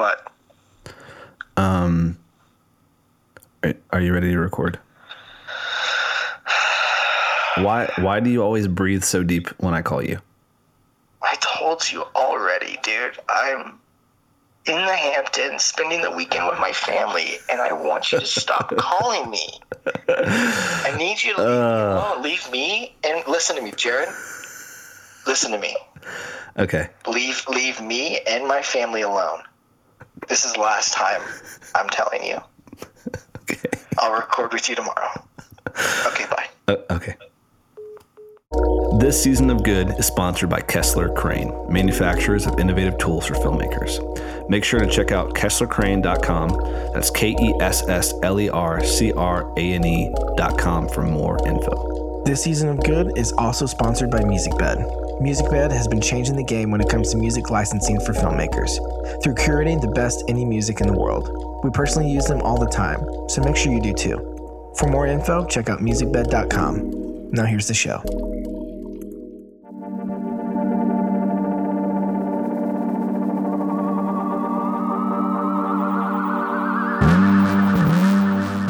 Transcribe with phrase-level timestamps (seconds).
[0.00, 0.32] What?
[1.58, 2.16] Um,
[3.92, 4.78] are- you ready to record?
[7.58, 10.20] Why why do you always breathe so deep when I call you?
[11.20, 13.18] I told you already, dude.
[13.28, 13.78] I'm
[14.64, 18.74] in the Hamptons spending the weekend with my family, and I want you to stop
[18.78, 19.60] calling me.
[20.08, 22.22] I need you to leave me alone.
[22.22, 24.08] Leave me and listen to me, Jared.
[25.26, 25.76] Listen to me.
[26.58, 26.88] Okay.
[27.06, 29.42] Leave leave me and my family alone.
[30.28, 31.22] This is the last time
[31.74, 32.38] I'm telling you.
[33.42, 33.68] Okay.
[33.98, 35.10] I'll record with you tomorrow.
[36.06, 36.46] Okay, bye.
[36.68, 37.16] Uh, okay.
[38.98, 43.98] This season of Good is sponsored by Kessler Crane, manufacturers of innovative tools for filmmakers.
[44.48, 46.92] Make sure to check out KesslerCrane.com.
[46.92, 51.38] That's K E S S L E R C R A N E.com for more
[51.46, 52.22] info.
[52.24, 55.09] This season of Good is also sponsored by MusicBed.
[55.20, 58.70] MusicBed has been changing the game when it comes to music licensing for filmmakers
[59.22, 61.60] through curating the best indie music in the world.
[61.62, 64.16] We personally use them all the time, so make sure you do too.
[64.78, 67.32] For more info, check out musicbed.com.
[67.32, 68.02] Now here's the show.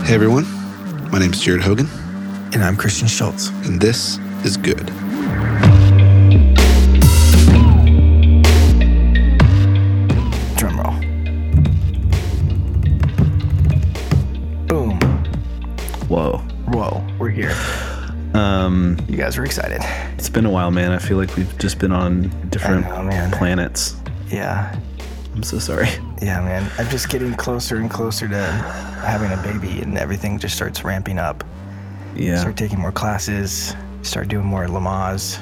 [0.05, 0.45] Hey everyone,
[1.13, 1.87] my name is Jared Hogan,
[2.53, 3.51] And I'm Christian Schultz.
[3.67, 4.91] and this is Good.
[16.11, 16.39] Whoa.
[16.67, 17.55] Whoa, we're here.
[18.35, 19.81] Um, You guys are excited.
[20.15, 20.91] it's been a while, man.
[20.91, 23.31] I feel like we've just been on different know, man.
[23.31, 23.95] planets.
[24.29, 24.77] Yeah.
[25.35, 25.89] I'm so sorry.
[26.21, 26.69] Yeah, man.
[26.79, 28.43] I'm just getting closer and closer to
[29.05, 31.45] having a baby, and everything just starts ramping up.
[32.17, 32.39] Yeah.
[32.41, 35.39] Start taking more classes, start doing more Lamaze.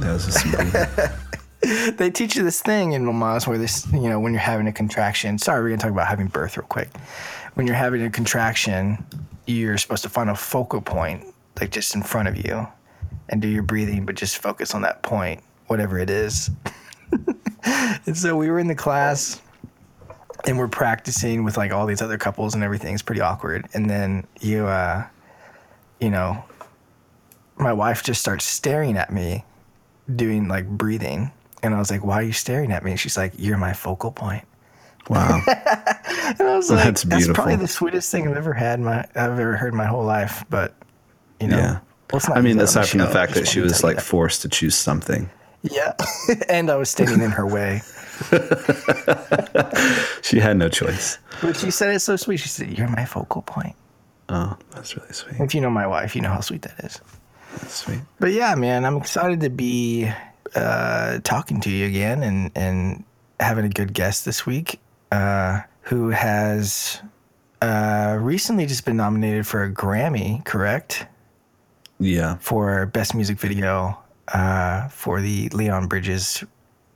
[0.00, 0.46] That was just.
[1.96, 4.72] They teach you this thing in Lamaze where this, you know, when you're having a
[4.72, 5.38] contraction.
[5.38, 6.88] Sorry, we're gonna talk about having birth real quick.
[7.54, 9.04] When you're having a contraction,
[9.46, 11.24] you're supposed to find a focal point,
[11.60, 12.66] like just in front of you,
[13.28, 16.50] and do your breathing, but just focus on that point, whatever it is.
[17.64, 19.40] and so we were in the class
[20.46, 22.94] and we're practicing with like all these other couples and everything.
[22.94, 23.66] It's pretty awkward.
[23.74, 25.06] And then you, uh,
[26.00, 26.44] you know,
[27.56, 29.44] my wife just starts staring at me
[30.14, 31.32] doing like breathing.
[31.62, 32.92] And I was like, why are you staring at me?
[32.92, 34.44] And She's like, you're my focal point.
[35.08, 35.40] Wow.
[36.38, 39.38] And I was like, That's that's, probably the sweetest thing I've ever had my I've
[39.38, 40.44] ever heard my whole life.
[40.50, 40.74] But
[41.40, 41.78] you know, Yeah.
[42.12, 44.48] let's not I mean, that aside from the fact that she was like forced to
[44.50, 45.30] choose something,
[45.62, 45.94] yeah,
[46.50, 47.80] and I was standing in her way.
[50.22, 51.18] she had no choice.
[51.40, 52.38] But she said it's so sweet.
[52.38, 53.76] She said, "You're my focal point."
[54.28, 55.40] Oh, that's really sweet.
[55.40, 57.00] If you know my wife, you know how sweet that is.
[57.52, 58.00] That's sweet.
[58.20, 60.10] But yeah, man, I'm excited to be
[60.54, 63.04] uh, talking to you again and and
[63.40, 64.80] having a good guest this week,
[65.12, 67.00] uh, who has
[67.62, 71.06] uh, recently just been nominated for a Grammy, correct?
[72.00, 72.36] Yeah.
[72.40, 73.98] For best music video
[74.28, 76.44] uh, for the Leon Bridges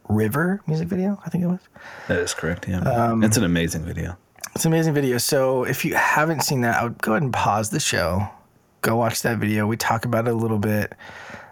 [0.08, 1.60] River music video, I think it was.
[2.08, 2.68] That is correct.
[2.68, 2.80] Yeah.
[2.80, 4.16] Um, it's an amazing video.
[4.54, 5.18] It's an amazing video.
[5.18, 8.28] So if you haven't seen that, I would go ahead and pause the show.
[8.82, 9.66] Go watch that video.
[9.66, 10.92] We talk about it a little bit,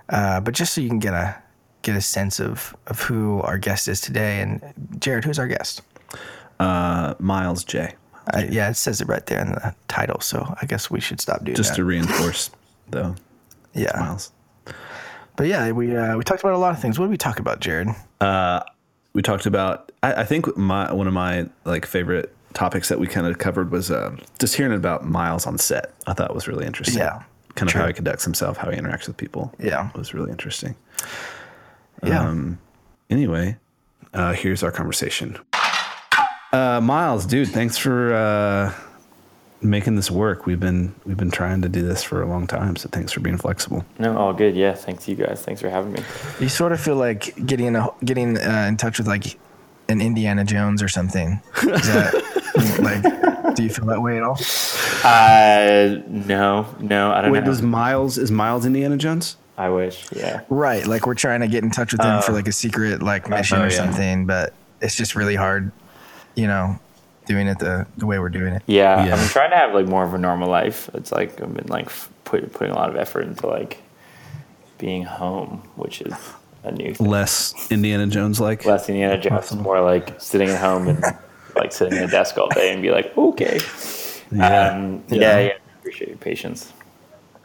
[0.08, 1.40] uh, but just so you can get a
[1.82, 4.40] get a sense of of who our guest is today.
[4.40, 4.60] And
[4.98, 5.82] Jared, who's our guest?
[6.58, 7.94] Uh, Miles Jay.
[8.34, 10.20] Uh, yeah, it says it right there in the title.
[10.20, 11.72] So I guess we should stop doing Just that.
[11.72, 12.50] Just to reinforce,
[12.90, 13.14] though,
[13.74, 14.30] yeah, Miles.
[15.36, 16.98] but yeah, we uh, we talked about a lot of things.
[16.98, 17.88] What did we talk about, Jared?
[19.12, 19.90] We talked about.
[20.02, 23.70] I, I think my one of my like favorite topics that we kind of covered
[23.70, 25.92] was uh, just hearing about Miles on set.
[26.06, 26.98] I thought was really interesting.
[26.98, 27.22] Yeah,
[27.54, 27.80] Kind of true.
[27.80, 29.52] how he conducts himself, how he interacts with people.
[29.58, 29.90] Yeah.
[29.96, 30.76] was really interesting.
[32.04, 32.58] Yeah, Um,
[33.10, 33.56] Anyway,
[34.14, 35.36] uh, here's our conversation.
[36.52, 38.72] Uh, Miles, dude, thanks for uh,
[39.62, 40.46] making this work.
[40.46, 43.18] We've been we've been trying to do this for a long time, so thanks for
[43.20, 43.84] being flexible.
[43.98, 44.54] No, all good.
[44.56, 45.42] Yeah, thanks you guys.
[45.42, 46.02] Thanks for having me.
[46.40, 49.36] you sort of feel like getting a, getting uh, in touch with like
[49.88, 51.40] an Indiana Jones or something.
[51.62, 52.76] That
[53.44, 53.54] like?
[53.56, 54.38] Do you feel that way at all?
[55.04, 57.46] Uh, no, no, I don't Wait, know.
[57.46, 59.36] does Miles is Miles Indiana Jones?
[59.60, 60.10] I wish.
[60.10, 60.40] Yeah.
[60.48, 63.28] Right, like we're trying to get in touch with him for like a secret like
[63.28, 63.76] mission oh, or yeah.
[63.76, 65.70] something, but it's just really hard,
[66.34, 66.78] you know,
[67.26, 68.62] doing it the the way we're doing it.
[68.66, 69.16] Yeah, Yeah.
[69.16, 70.88] I'm trying to have like more of a normal life.
[70.94, 73.82] It's like I've been like f- put, putting a lot of effort into like
[74.78, 76.14] being home, which is
[76.64, 77.06] a new thing.
[77.06, 78.64] Less Indiana Jones like.
[78.64, 81.04] Less Indiana Jones, more like sitting at home and
[81.54, 83.58] like sitting at a desk all day and be like, okay.
[84.32, 84.70] Yeah.
[84.70, 85.38] Um, yeah.
[85.38, 86.72] yeah, Appreciate your patience.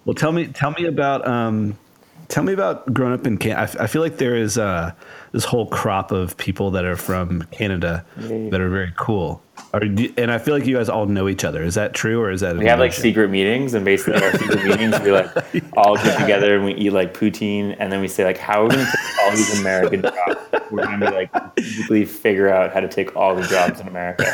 [0.06, 1.78] Well, tell me tell me about um,
[2.28, 3.60] Tell me about growing up in Canada.
[3.60, 4.92] I, f- I feel like there is uh,
[5.32, 9.42] this whole crop of people that are from Canada that are very cool.
[9.74, 11.64] Are, and I feel like you guys all know each other.
[11.64, 12.58] Is that true or is that?
[12.58, 15.30] We have like secret meetings, and basically our secret meetings, we like
[15.78, 18.68] all get together and we eat like poutine, and then we say like, how are
[18.68, 20.72] we going to take all these American jobs?
[20.72, 24.26] We're going to like basically figure out how to take all the jobs in America,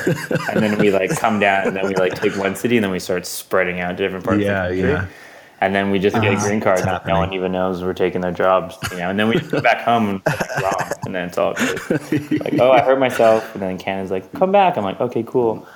[0.52, 2.92] and then we like come down, and then we like take one city, and then
[2.92, 4.42] we start spreading out to different parts.
[4.42, 4.92] Yeah, of the country.
[4.92, 5.08] yeah.
[5.62, 8.20] And then we just get a green card, and no one even knows we're taking
[8.20, 9.12] their jobs, you know.
[9.12, 10.22] And then we go back home and
[10.62, 12.42] wrong, and then it's all good.
[12.42, 14.76] Like, oh, I hurt myself, and then Canada's like, come back.
[14.76, 15.68] I'm like, okay, cool.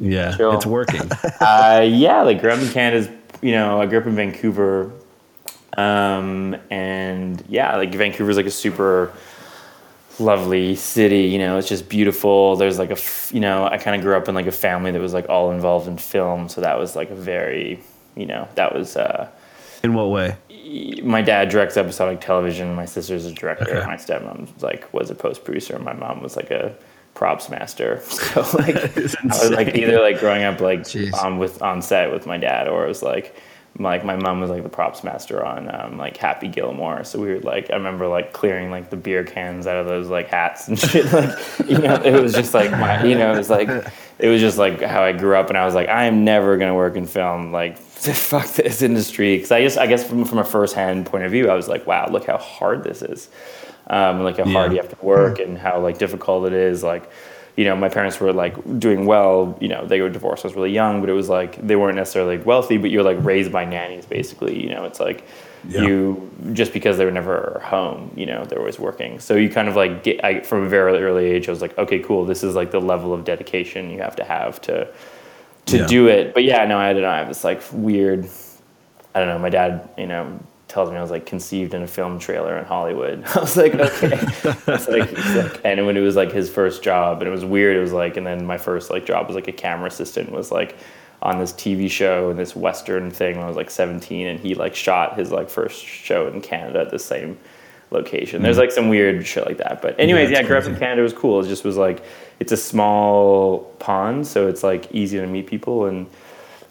[0.00, 0.52] Yeah, Chill.
[0.54, 1.08] it's working.
[1.40, 3.08] Uh, yeah, like growing up in Canada's,
[3.40, 4.92] you know, I grew up in Vancouver.
[5.76, 9.12] Um, and yeah, like Vancouver's like a super
[10.18, 12.56] lovely city, you know, it's just beautiful.
[12.56, 14.90] There's like a, f- you know, I kind of grew up in like a family
[14.90, 16.48] that was like all involved in film.
[16.48, 17.80] So that was like a very,
[18.18, 19.28] you know, that was, uh,
[19.82, 20.36] In what way?
[21.02, 22.74] my dad directs episodic television.
[22.74, 23.76] My sister's a director.
[23.78, 23.86] Okay.
[23.86, 25.78] My stepmom like was a post producer.
[25.78, 26.74] My mom was like a
[27.14, 28.00] props master.
[28.08, 31.14] So like I was like either like growing up like Jeez.
[31.14, 33.34] on with on set with my dad, or it was like
[33.78, 37.04] like my mom was like the props master on um, like Happy Gilmore.
[37.04, 40.08] So we would like I remember like clearing like the beer cans out of those
[40.08, 41.10] like hats and shit.
[41.12, 43.68] Like you know it was just like my you know it was like
[44.18, 46.56] it was just like how I grew up, and I was like I am never
[46.56, 47.52] gonna work in film.
[47.52, 51.24] Like fuck this industry because I just I guess from from a first hand point
[51.24, 53.28] of view, I was like wow look how hard this is.
[53.90, 56.82] Um, like how hard you have to work and how like difficult it is.
[56.82, 57.10] Like,
[57.56, 59.56] you know, my parents were like doing well.
[59.62, 60.44] You know, they were divorced.
[60.44, 63.02] I was really young, but it was like they weren't necessarily like, wealthy, but you're
[63.02, 64.62] like raised by nannies basically.
[64.62, 65.24] You know, it's like
[65.66, 65.82] Yeah.
[65.82, 68.12] you just because they were never home.
[68.16, 69.18] You know, they're always working.
[69.20, 71.48] So you kind of like get I, from a very early age.
[71.48, 72.24] I was like, okay, cool.
[72.24, 74.88] This is like the level of dedication you have to have to
[75.66, 75.86] to Yeah.
[75.86, 76.34] do it.
[76.34, 77.08] But yeah, no, I don't know.
[77.10, 78.28] I have this like weird.
[79.14, 79.38] I don't know.
[79.38, 80.38] My dad, you know,
[80.68, 83.24] tells me I was like conceived in a film trailer in Hollywood.
[83.34, 84.18] I was like, okay.
[84.66, 87.76] it's like, like, and when it was like his first job, and it was weird.
[87.76, 90.30] It was like, and then my first like job was like a camera assistant.
[90.30, 90.76] Was like
[91.20, 94.54] on this TV show and this Western thing when I was like 17, and he
[94.54, 97.38] like shot his like first show in Canada at the same
[97.90, 98.42] location.
[98.42, 99.82] There's like some weird shit like that.
[99.82, 100.76] But anyways, Yeah, yeah, it's grew up in.
[100.76, 101.00] Canada.
[101.00, 101.40] It was cool.
[101.40, 102.04] It just was like
[102.40, 106.06] it's a small pond, so it's like easy to meet people and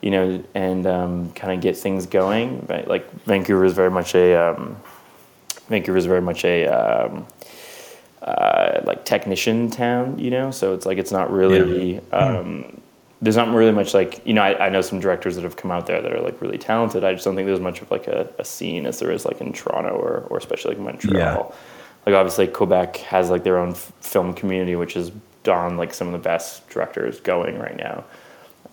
[0.01, 2.65] you know and um, kind of get things going.
[2.69, 2.88] Right?
[2.88, 4.77] Like Vancouver is very much a um,
[5.67, 7.27] Vancouver is very much a um,
[8.21, 10.51] uh, like technician town, you know.
[10.51, 11.99] So it's like it's not really.
[12.11, 12.81] Um,
[13.22, 14.44] there's not really much like you know.
[14.44, 17.04] I, I know some directors that have come out there that are like really talented.
[17.04, 19.42] I just don't think there's much of like a, a scene as there is like
[19.42, 21.18] in Toronto or or especially like Montreal.
[21.18, 21.56] Yeah.
[22.06, 25.12] Like obviously Quebec has like their own f- film community, which has
[25.48, 28.04] on like some of the best directors going right now.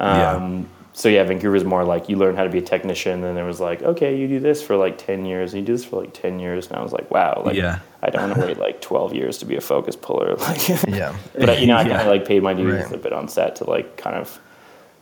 [0.00, 0.32] Yeah.
[0.32, 3.24] Um, So yeah, Vancouver is more like you learn how to be a technician, and
[3.24, 5.72] then there was like, okay, you do this for like ten years, and you do
[5.72, 7.80] this for like ten years, and I was like, wow, like Yeah.
[8.00, 11.16] I don't want to wait like twelve years to be a focus puller, like Yeah.
[11.36, 12.92] but you know, I kind of like paid my dues Right.
[12.92, 14.38] a bit on set to like kind of,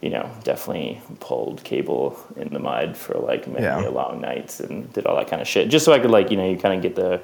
[0.01, 3.81] you know, definitely pulled cable in the mud for like many Yeah.
[3.89, 6.39] long nights and did all that kind of shit, just so I could like you
[6.39, 7.21] know you kind of get the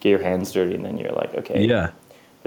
[0.00, 1.90] get your hands dirty, and then you're like, okay, Yeah.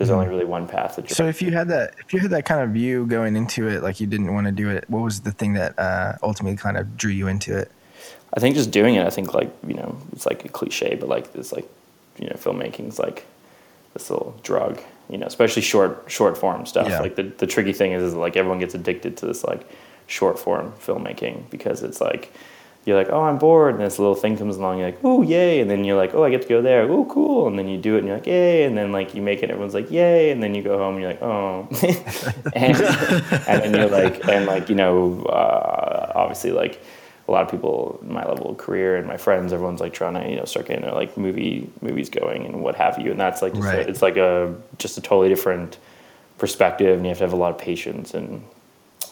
[0.01, 1.15] There's only really one path that you're.
[1.15, 3.83] So if you had that, if you had that kind of view going into it,
[3.83, 6.75] like you didn't want to do it, what was the thing that uh, ultimately kind
[6.75, 7.71] of drew you into it?
[8.33, 11.07] I think just doing it, I think like you know, it's like a cliche, but
[11.07, 11.69] like this like
[12.17, 13.27] you know, filmmaking's like
[13.93, 16.89] this little drug, you know, especially short short form stuff.
[16.89, 17.01] Yeah.
[17.01, 19.69] Like the the tricky thing is, is like everyone gets addicted to this like
[20.07, 22.33] short form filmmaking because it's like
[22.85, 25.59] you're like, oh, I'm bored, and this little thing comes along, you're like, oh, yay,
[25.61, 27.77] and then you're like, oh, I get to go there, oh, cool, and then you
[27.77, 30.31] do it, and you're like, yay, and then like you make it, everyone's like, yay,
[30.31, 31.67] and then you go home, and you're like, oh,
[32.55, 32.75] and,
[33.47, 36.81] and then you're like, and like you know, uh, obviously like
[37.27, 40.15] a lot of people in my level of career and my friends, everyone's like trying
[40.15, 43.19] to you know start getting their like movie movies going and what have you, and
[43.19, 45.77] that's like just a- it's like a just a totally different
[46.39, 48.43] perspective, and you have to have a lot of patience and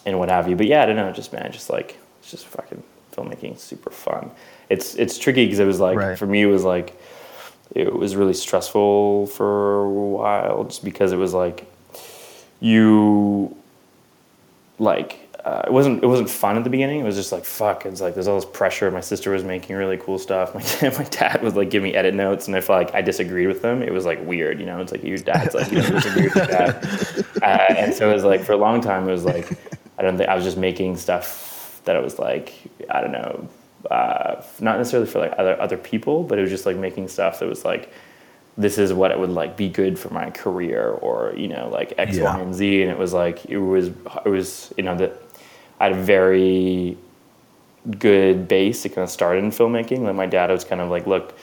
[0.08, 0.56] and what have you.
[0.56, 2.82] But yeah, I don't know, just man, just like it's just fucking
[3.16, 4.32] filmmaking, super fun.
[4.70, 6.18] It's it's tricky because it was like Right.
[6.18, 7.00] for me, it was like
[7.76, 11.66] it was really stressful for a while, just because it was like
[12.60, 13.56] you
[14.78, 17.00] like uh, it wasn't it wasn't fun at the beginning.
[17.00, 17.86] It was just like fuck.
[17.86, 18.92] It's like there's all this pressure.
[18.92, 20.54] My sister was making really cool stuff.
[20.56, 23.48] My dad, my dad was like giving me edit notes, and if like I disagreed
[23.48, 24.60] with them, it was like weird.
[24.60, 26.86] You know, it's like your dad's like you don't disagree with your dad,
[27.42, 29.48] uh, and so it was like for a long time it was like
[29.98, 31.49] I don't think I was just making stuff
[31.86, 32.54] that it was like
[32.90, 33.48] I don't know,
[33.90, 37.40] uh, not necessarily for like other other people, but it was just like making stuff
[37.40, 37.92] that was like
[38.58, 41.94] this is what it would like be good for my career or you know like
[41.98, 42.38] X, Y, Yeah.
[42.40, 45.14] and Z, and it was like it was it was you know that
[45.80, 46.98] I had a very
[48.00, 50.00] good base to kind of start in filmmaking.
[50.02, 51.34] Like my dad was kind of like, look,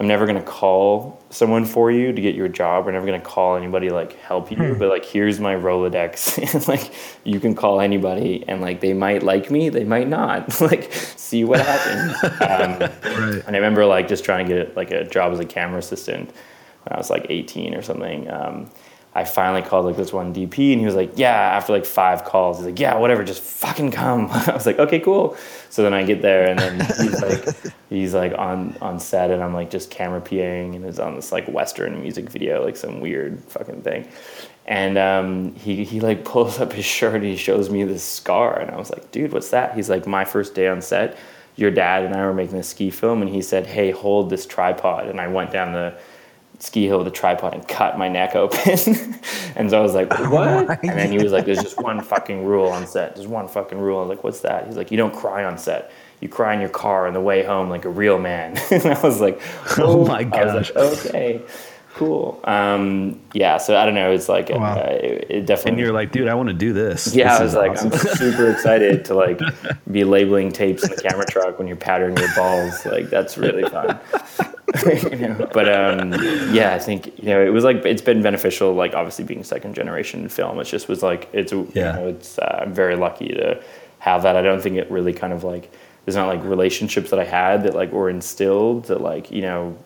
[0.00, 2.86] I'm never gonna call someone for you to get your job.
[2.86, 4.76] We're never gonna call anybody like help you.
[4.78, 6.92] But like, here's my Rolodex, and like,
[7.24, 10.60] you can call anybody, and like, they might like me, they might not.
[10.60, 12.14] like, see what happens.
[12.24, 13.42] um, Right.
[13.46, 16.28] and I remember like just trying to get like a job as a camera assistant
[16.84, 18.30] when I was like 18 or something.
[18.30, 18.70] Um,
[19.14, 22.24] I finally called like this one DP and he was like, yeah, after like five
[22.24, 24.28] calls, he's like, yeah, whatever, just fucking come.
[24.30, 25.36] I was like, okay, cool.
[25.70, 29.42] So then I get there and then he's like, he's like on, on set and
[29.42, 33.00] I'm like just camera PAing and it's on this like Western music video, like some
[33.00, 34.08] weird fucking thing.
[34.66, 38.60] And um, he, he like pulls up his shirt and he shows me this scar.
[38.60, 39.74] And I was like, dude, what's that?
[39.74, 41.16] He's like, my first day on set,
[41.56, 43.22] your dad and I were making a ski film.
[43.22, 45.08] And he said, hey, hold this tripod.
[45.08, 45.98] And I went down the
[46.60, 48.58] ski hill with a tripod and cut my neck open.
[49.56, 50.82] and so I was like, what?
[50.84, 53.14] and then he was like, there's just one fucking rule on set.
[53.14, 53.98] There's one fucking rule.
[53.98, 54.66] I was like, what's that?
[54.66, 55.92] He's like, you don't cry on set.
[56.20, 58.56] You cry in your car on the way home like a real man.
[58.72, 59.40] and I was like,
[59.78, 60.74] Oh my I was gosh.
[60.74, 61.42] like, okay,
[61.94, 62.40] cool.
[62.42, 64.10] Um, yeah, so I don't know.
[64.10, 64.78] It's like, Wow.
[64.80, 65.70] uh, it, it definitely.
[65.72, 67.14] And you're like, dude, I want to do this.
[67.14, 67.92] Yeah, This I was like, awesome.
[67.92, 69.38] I'm super excited to like
[69.92, 72.84] be labeling tapes in the camera truck when you're powdering your balls.
[72.84, 74.00] Like that's really fun.
[75.10, 76.12] You know, But um,
[76.52, 78.74] yeah, I think you know it was like it's been beneficial.
[78.74, 81.66] Like obviously being second generation film, it just was like it's Yeah.
[81.74, 83.62] you know it's uh, I'm very lucky to
[84.00, 84.36] have that.
[84.36, 85.72] I don't think it really kind of like
[86.04, 89.76] there's not like relationships that I had that like were instilled that like you know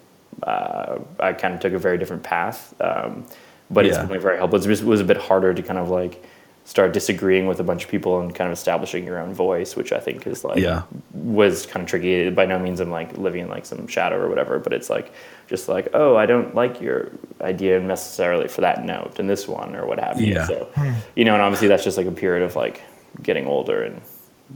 [0.42, 2.74] uh, I kind of took a very different path.
[2.80, 3.26] Um,
[3.70, 4.02] but it's Yeah.
[4.02, 4.60] definitely very helpful.
[4.70, 6.22] It was a bit harder to kind of like
[6.64, 9.90] start disagreeing with a bunch of people and kind of establishing your own voice, which
[9.92, 10.82] I think is like Yeah.
[11.12, 12.30] was kind of tricky.
[12.30, 15.12] By no means I'm like living in like some shadow or whatever, but it's like
[15.48, 19.74] just like oh I don't like your idea necessarily for that note and this one
[19.74, 20.34] or what have you.
[20.34, 20.46] Yeah.
[20.46, 20.92] So hmm.
[21.16, 22.80] you know, and obviously that's just like a period of like
[23.22, 24.00] getting older and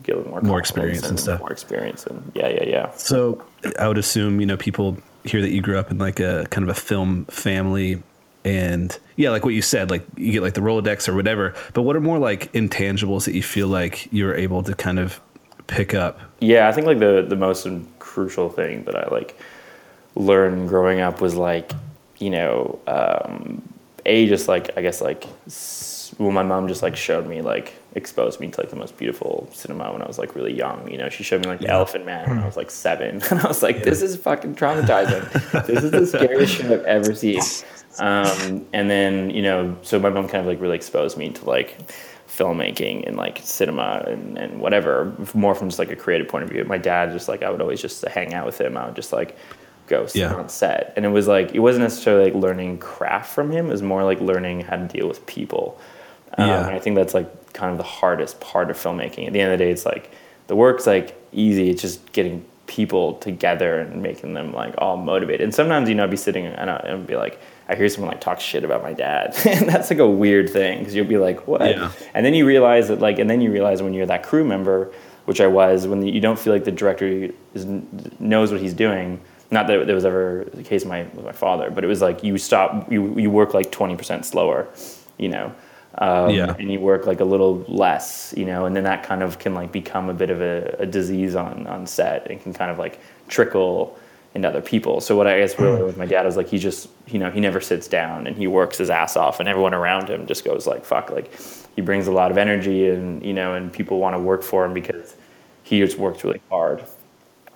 [0.02, 1.40] getting more More confidence experience and stuff.
[1.40, 2.90] more experience and yeah yeah yeah.
[2.96, 3.42] So
[3.80, 6.62] I would assume, you know, people hear that you grew up in like a kind
[6.62, 8.00] of a film family
[8.46, 11.52] and yeah, like what you said, like you get like the Rolodex or whatever.
[11.74, 15.20] But what are more like intangibles that you feel like you're able to kind of
[15.66, 16.20] pick up?
[16.40, 17.66] Yeah, I think like the the most
[17.98, 19.36] crucial thing that I like
[20.14, 21.72] learned growing up was like,
[22.18, 23.62] you know, um,
[24.06, 27.74] a just like I guess like s- well, my mom just like showed me like
[27.96, 30.88] exposed me to like the most beautiful cinema when I was like really young.
[30.88, 33.40] You know, she showed me like The Elephant Man when I was like seven, and
[33.40, 35.66] I was like, this is fucking traumatizing.
[35.66, 37.40] this is the scariest shit I've ever seen.
[38.00, 41.44] Um, and then you know, so my mom kind of like really exposed me to
[41.44, 41.78] like
[42.28, 46.50] filmmaking and like cinema and, and whatever more from just like a creative point of
[46.50, 46.64] view.
[46.64, 48.76] My dad just like i would always just hang out with him.
[48.76, 49.36] I would just like
[49.86, 50.34] go sit Yeah.
[50.34, 50.92] on set.
[50.96, 53.66] And it was like it wasn't necessarily like learning craft from him.
[53.68, 55.80] It was more like learning how to deal with people.
[56.36, 56.66] Um, Yeah.
[56.66, 59.26] and i think that's like kind of the hardest part of filmmaking.
[59.28, 60.10] At the end of the day it's like
[60.48, 61.70] the work's like easy.
[61.70, 65.42] It's just getting people together and making them like all motivated.
[65.42, 68.10] And sometimes you know I'd be sitting and, I, and be like i hear someone
[68.10, 69.34] like talk shit about my dad.
[69.46, 71.62] And that's like a weird thing because you'll be like what?
[71.62, 71.90] Yeah.
[72.14, 74.92] and then you realize that like and then you realize when you're that crew member
[75.24, 77.64] which i was when you don't feel like the director is,
[78.20, 79.20] knows what he's doing.
[79.50, 82.00] Not that it was ever the case with my, with my father but it was
[82.00, 84.68] like you stop you, you work like 20% slower
[85.18, 85.52] you know?
[85.98, 86.54] Um, Yeah.
[86.58, 88.66] and you work like a little less you know?
[88.66, 91.66] And then that kind of can like become a bit of a, a disease on
[91.66, 93.98] on set and can kind of like trickle
[94.36, 96.88] into other people so what i guess really with my dad was like he just
[97.08, 100.08] you know he never sits down and he works his ass off and everyone around
[100.08, 101.32] him just goes like fuck like
[101.74, 104.64] he brings a lot of energy and you know and people want to work for
[104.64, 105.16] him because
[105.64, 106.84] he just works really hard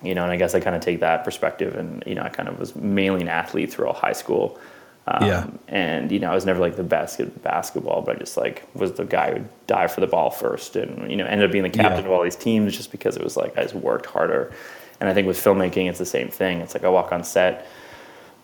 [0.01, 2.29] you know and i guess i kind of take that perspective and you know i
[2.29, 4.59] kind of was mainly an athlete through all high school
[5.07, 5.47] um, Yeah.
[5.67, 8.67] and you know i was never like the best at basketball but i just like
[8.73, 11.63] was the guy who dive for the ball first and you know ended up being
[11.63, 12.05] the captain Yeah.
[12.07, 14.51] of all these teams just because it was like i just worked harder
[15.01, 17.67] and i think with filmmaking it's the same thing it's like i walk on set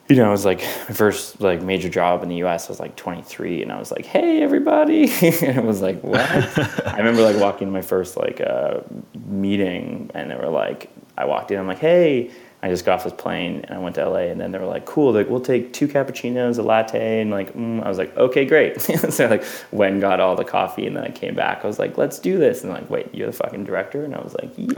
[0.10, 2.68] you know, it was like my first like major job in the U.S.
[2.68, 6.22] I was like 23, and I was like, "Hey, everybody!" and it was like, "What?"
[6.88, 8.82] I remember like walking to my first like uh,
[9.26, 12.32] meeting, and they were like, I walked in, I'm like, "Hey."
[12.64, 14.66] I just got off this plane and I went to LA, and then they were
[14.66, 17.84] like, "Cool, like we'll take two cappuccinos, a latte," and like mm.
[17.84, 21.04] I was like, "Okay, great." so like went and got all the coffee, and then
[21.04, 21.64] I came back.
[21.64, 24.22] I was like, "Let's do this," and like, "Wait, you're the fucking director?" And I
[24.22, 24.74] was like, "Yeah."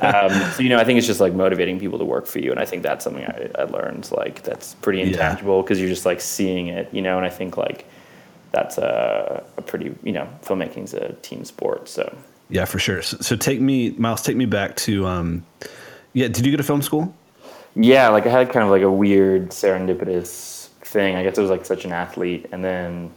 [0.28, 2.52] um, so you know, I think it's just like motivating people to work for you,
[2.52, 4.10] and I think that's something I, I learned.
[4.12, 7.16] Like that's pretty intangible because you're just like seeing it, you know.
[7.16, 7.86] And I think like
[8.54, 11.88] that's a, a pretty, you know, filmmaking's a team sport.
[11.88, 12.16] So
[12.48, 13.02] Yeah, for sure.
[13.02, 15.44] So, so take me, Miles, take me back to, um,
[16.14, 17.14] yeah, did you go to film school?
[17.76, 21.16] yeah, like I had kind of like a weird serendipitous thing.
[21.16, 23.12] I guess I was like such an athlete, and then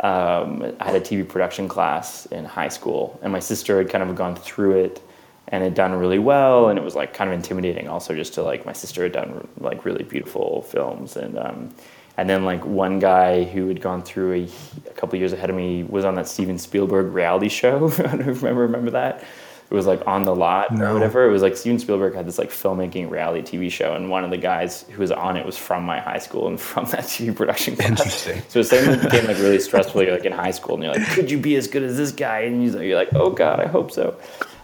[0.00, 4.08] um, I had a TV production class in high school, and my sister had kind
[4.08, 5.00] of gone through it
[5.48, 8.42] and had done really well, and it was like kind of intimidating also just to
[8.42, 11.38] like my sister had done like really beautiful films and.
[11.38, 11.74] Um,
[12.18, 14.48] and then like one guy who had gone through a,
[14.90, 17.92] a couple years ahead of me was on that Steven Spielberg reality show.
[17.98, 19.24] I don't remember remember that.
[19.70, 20.90] It was like on the lot No.
[20.90, 21.28] or whatever.
[21.28, 24.30] It was like Steven Spielberg had this like filmmaking reality TV show, and one of
[24.30, 27.36] the guys who was on it was from my high school and from that TV
[27.36, 27.90] production class.
[27.90, 28.42] Interesting.
[28.48, 30.02] So it's something became like really stressful.
[30.02, 32.12] You're like in high school, and you're like, could you be as good as this
[32.12, 32.40] guy?
[32.40, 34.16] And you're like, you're like oh god, I hope so.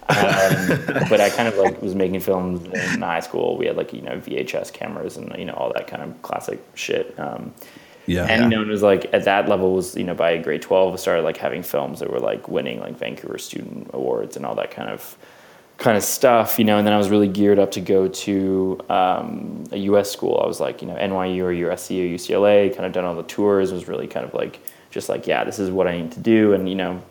[0.06, 3.56] Um, but I kind of like was making films in high school.
[3.56, 6.62] We had like you know VHS cameras and you know all that kind of classic
[6.74, 7.18] shit.
[7.18, 7.54] Um,
[8.06, 8.26] Yeah.
[8.26, 10.92] and you know, it was like at that level was you know by grade twelve,
[10.92, 14.54] I started like having films that were like winning like Vancouver Student Awards and all
[14.56, 15.16] that kind of
[15.78, 16.78] kind of stuff, you know.
[16.78, 20.10] And then I was really geared up to go to um, a U.S.
[20.10, 20.40] school.
[20.42, 22.74] I was like, you know, NYU or USC or UCLA.
[22.74, 23.72] Kind of done all the tours.
[23.72, 26.52] Was really kind of like just like, yeah, this is what I need to do.
[26.52, 27.02] And you know,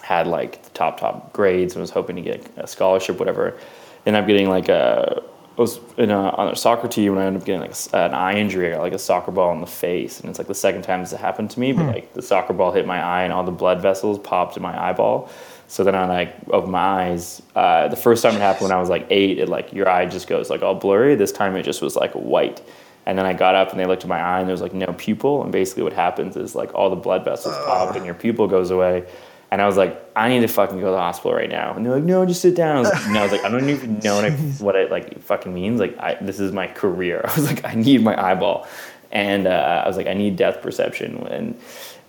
[0.00, 3.58] had like the top top grades and was hoping to get a scholarship, whatever.
[4.06, 5.22] And I'm getting like a
[5.56, 7.96] I was in a, on a soccer team and I ended up getting like a
[7.96, 8.68] an eye injury.
[8.68, 11.00] I got like a soccer ball in the face, and it's like the second time
[11.00, 11.72] this happened to me.
[11.72, 14.62] But like the soccer ball hit my eye, and all the blood vessels popped in
[14.62, 15.30] my eyeball.
[15.68, 16.78] So then I like opened my
[17.10, 17.40] eyes.
[17.54, 20.06] Uh, the first time it happened when I was like eight, it like your eye
[20.06, 21.14] just goes like all blurry.
[21.14, 22.60] This time it just was like white.
[23.06, 24.74] And then I got up and they looked at my eye and there was like
[24.74, 25.42] no pupil.
[25.42, 28.70] And basically what happens is like all the blood vessels pop and your pupil goes
[28.70, 29.06] away.
[29.50, 31.74] And I was like, I need to fucking go to the hospital right now.
[31.74, 32.76] And they're like, no, just sit down.
[32.76, 34.90] I was like, no, I was like, I don't even know what, I, what it
[34.90, 35.80] like fucking means.
[35.80, 37.20] Like, I, this is my career.
[37.28, 38.66] I was like, I need my eyeball.
[39.12, 41.26] And uh, I was like, I need depth perception.
[41.28, 41.58] And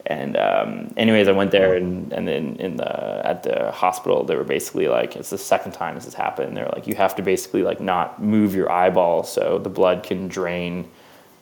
[0.07, 4.35] and um, anyways, I went there and, and then in the at the hospital, they
[4.35, 6.55] were basically like, it's the second time this has happened.
[6.55, 10.27] They're like, you have to basically like not move your eyeball so the blood can
[10.27, 10.89] drain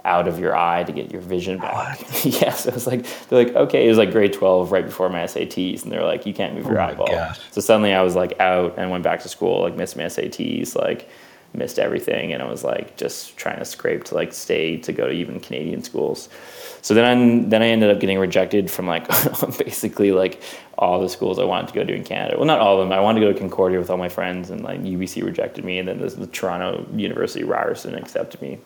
[0.06, 2.00] out of your eye to get your vision back.
[2.26, 5.10] yeah, so it was like they're like, okay, it was like grade twelve, right before
[5.10, 7.08] my SATs, and they're like, you can't move your oh my eyeball.
[7.08, 7.40] gosh.
[7.52, 10.76] So suddenly I was like out and went back to school, like missed my SATs,
[10.76, 11.10] like
[11.54, 15.08] missed everything, and I was like just trying to scrape to like stay to go
[15.08, 16.30] to even Canadian schools.
[16.82, 19.08] So then I, then I ended up getting rejected from like
[19.58, 20.42] basically like
[20.78, 22.36] all the schools I wanted to go to in Canada.
[22.38, 22.92] Well, not all of them.
[22.92, 25.80] I wanted to go to Concordia with all my friends, and like UBC rejected me,
[25.80, 28.60] and then the, the Toronto University Ryerson accepted me,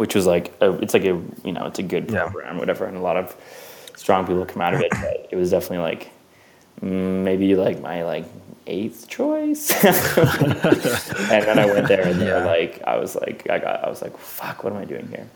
[0.00, 2.22] which was like a, it's like a you know it's a good Yeah.
[2.24, 3.36] program, whatever, and a lot of
[3.96, 4.90] strong people come out of it.
[4.90, 6.10] But it was definitely like
[6.82, 8.24] mm, maybe like my like
[8.66, 9.70] eighth choice.
[9.84, 12.44] and then I went there and they were Yeah.
[12.46, 15.26] like, I was like, I got, I was like, fuck, what am I doing here?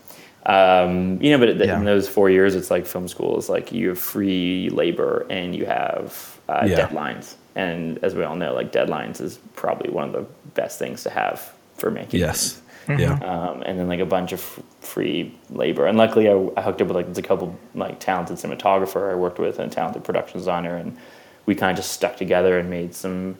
[0.45, 1.77] Um, you know, but Yeah.
[1.77, 5.55] in those four years, it's like film school is like you have free labor and
[5.55, 6.87] you have uh, Yeah.
[6.87, 7.35] deadlines.
[7.55, 11.09] And as we all know, like deadlines is probably one of the best things to
[11.09, 12.19] have for making.
[12.19, 12.61] Yes.
[12.85, 13.01] Films.
[13.01, 13.13] Yeah.
[13.19, 15.85] Um, and then like a bunch of f- free labor.
[15.87, 19.15] And luckily, I, I hooked up with like there's a couple like talented cinematographer I
[19.15, 20.97] worked with and a talented production designer, and
[21.45, 23.37] we kind of just stuck together and made some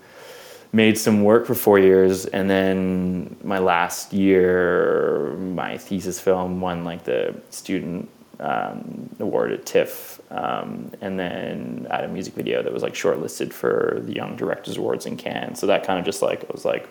[0.73, 2.25] made some work for four years.
[2.25, 9.65] And then my last year, my thesis film won like the student um, award at
[9.65, 10.21] TIFF.
[10.31, 14.35] Um, and then I had a music video that was like shortlisted for the Young
[14.35, 15.55] Directors Awards in Cannes.
[15.55, 16.89] So that kind of just like I was like,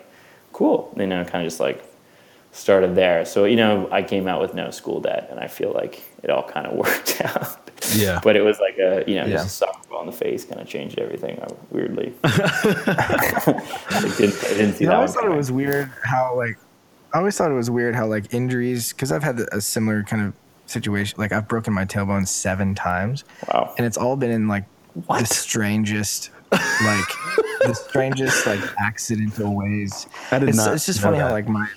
[0.53, 0.91] cool.
[0.97, 1.83] You know, kind of just like
[2.55, 3.25] started there.
[3.25, 6.29] So, you know, I came out with no school debt and I feel like it
[6.29, 7.69] all kind of worked out.
[7.93, 8.19] Yeah.
[8.23, 9.33] But it was like a, you know, Yeah.
[9.37, 12.13] just a soccer ball in the face kind of changed everything uh, weirdly.
[12.23, 16.57] I, didn't, I didn't see I that always thought it was weird how like
[17.13, 20.25] I always thought it was weird how like injuries because I've had a similar kind
[20.27, 20.33] of
[20.65, 21.15] situation.
[21.19, 23.73] Like I've broken my tailbone seven times, Wow.
[23.77, 24.65] and it's all been in like
[25.07, 27.05] the strangest, like
[27.61, 30.07] the strangest like accidental ways.
[30.31, 31.67] I did it's, not It's just know funny how like my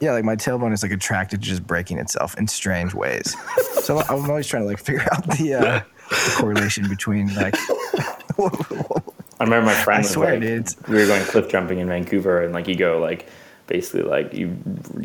[0.00, 3.34] yeah, like my tailbone is like attracted to just breaking itself in strange ways.
[3.82, 5.80] so I'm always trying to like figure out the, uh,
[6.10, 7.54] the correlation between like.
[9.40, 10.74] I remember my friend I was swear, like, dude.
[10.88, 13.28] we were going cliff jumping in Vancouver, and like you go like
[13.68, 14.48] basically like you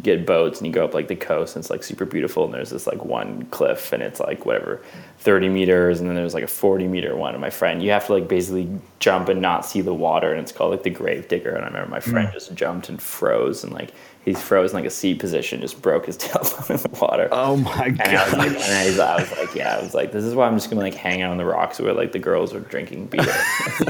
[0.01, 2.53] get boats and you go up like the coast, and it's like super beautiful, and
[2.53, 4.81] there's this like one cliff, and it's like whatever,
[5.19, 7.33] thirty meters, and then there's like a forty meter one.
[7.33, 10.39] And my friend, you have to like basically jump and not see the water, and
[10.41, 11.51] it's called like the grave digger.
[11.55, 12.33] And I remember my friend Mm.
[12.33, 13.93] just jumped and froze, and like
[14.25, 17.27] he frozen in like a C position, just broke his tailbone in the water.
[17.31, 18.37] Oh my And I was god.
[18.39, 20.55] like, and I was, I was like, yeah, I was like, this is why I'm
[20.55, 23.23] just gonna like hang out on the rocks where like the girls are drinking beer.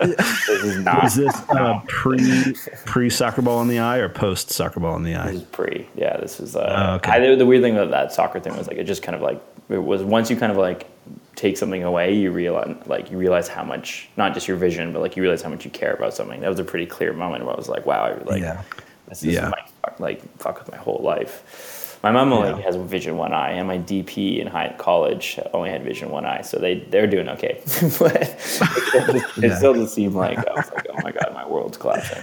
[0.00, 1.04] this is not.
[1.04, 2.54] Is this uh, pre
[2.86, 5.30] pre soccer ball in the eye or post soccer ball in the This eye?
[5.30, 5.88] is pre.
[5.94, 6.56] Yeah, this was.
[6.56, 7.10] Uh, Oh, okay.
[7.12, 9.40] I, the weird thing about that soccer thing was like it just kind of like
[9.68, 10.86] it was once you kind of like
[11.34, 15.00] take something away, you realize like you realize how much not just your vision, but
[15.00, 16.40] like you realize how much you care about something.
[16.40, 18.62] That was a pretty clear moment where I was like, wow, I like Yeah.
[19.08, 19.50] This is Yeah.
[19.50, 21.98] my like fuck with my whole life.
[22.02, 22.60] My mom only Yeah.
[22.66, 26.42] has vision one eye, and my DP in high college only had vision one eye,
[26.42, 27.60] so they they're doing okay.
[27.98, 29.56] but it, still just, it Yeah.
[29.58, 32.22] still just seemed like I was like, oh my god, my world's collapsing.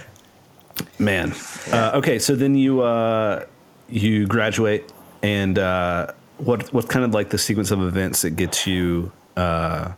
[0.98, 1.34] Man.
[1.72, 3.44] Uh, okay, so then you uh,
[3.88, 4.90] you graduate,
[5.22, 9.12] and uh, what what's kind of like the sequence of events that gets you?
[9.36, 9.92] Uh,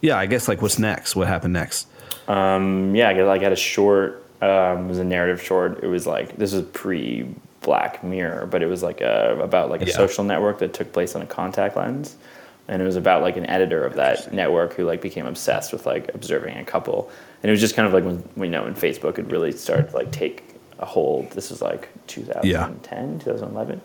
[0.00, 1.14] yeah, I guess like what's next?
[1.16, 1.86] What happened next?
[2.28, 4.21] Um, yeah, I got, like had a short.
[4.42, 5.82] Um, it was a narrative short.
[5.84, 7.26] It was like this was pre
[7.60, 9.92] Black Mirror, but it was like a, about like a Yeah.
[9.94, 12.16] social network that took place on a contact lens,
[12.66, 15.86] and it was about like an editor of that network who like became obsessed with
[15.86, 17.08] like observing a couple,
[17.42, 19.90] and it was just kind of like when we know when Facebook had really started
[19.90, 21.30] to like take a hold.
[21.30, 23.80] This was like 2010, 2011.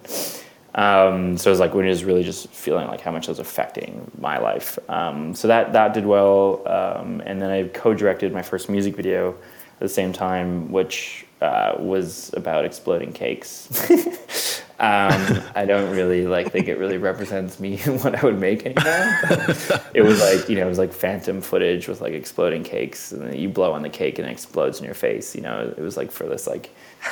[0.75, 3.29] Um, so it was like when it was really just feeling like how much it
[3.29, 4.77] was affecting my life.
[4.89, 9.35] Um, so that that did well, um, and then I co-directed my first music video
[9.77, 13.69] at the same time, which uh, was about exploding cakes.
[14.79, 18.65] um, I don't really like think it really represents me and what I would make
[18.65, 19.55] anymore.
[19.93, 23.21] it was like you know it was like phantom footage with like exploding cakes, and
[23.21, 25.35] then you blow on the cake and it explodes in your face.
[25.35, 26.71] You know, it was like for this like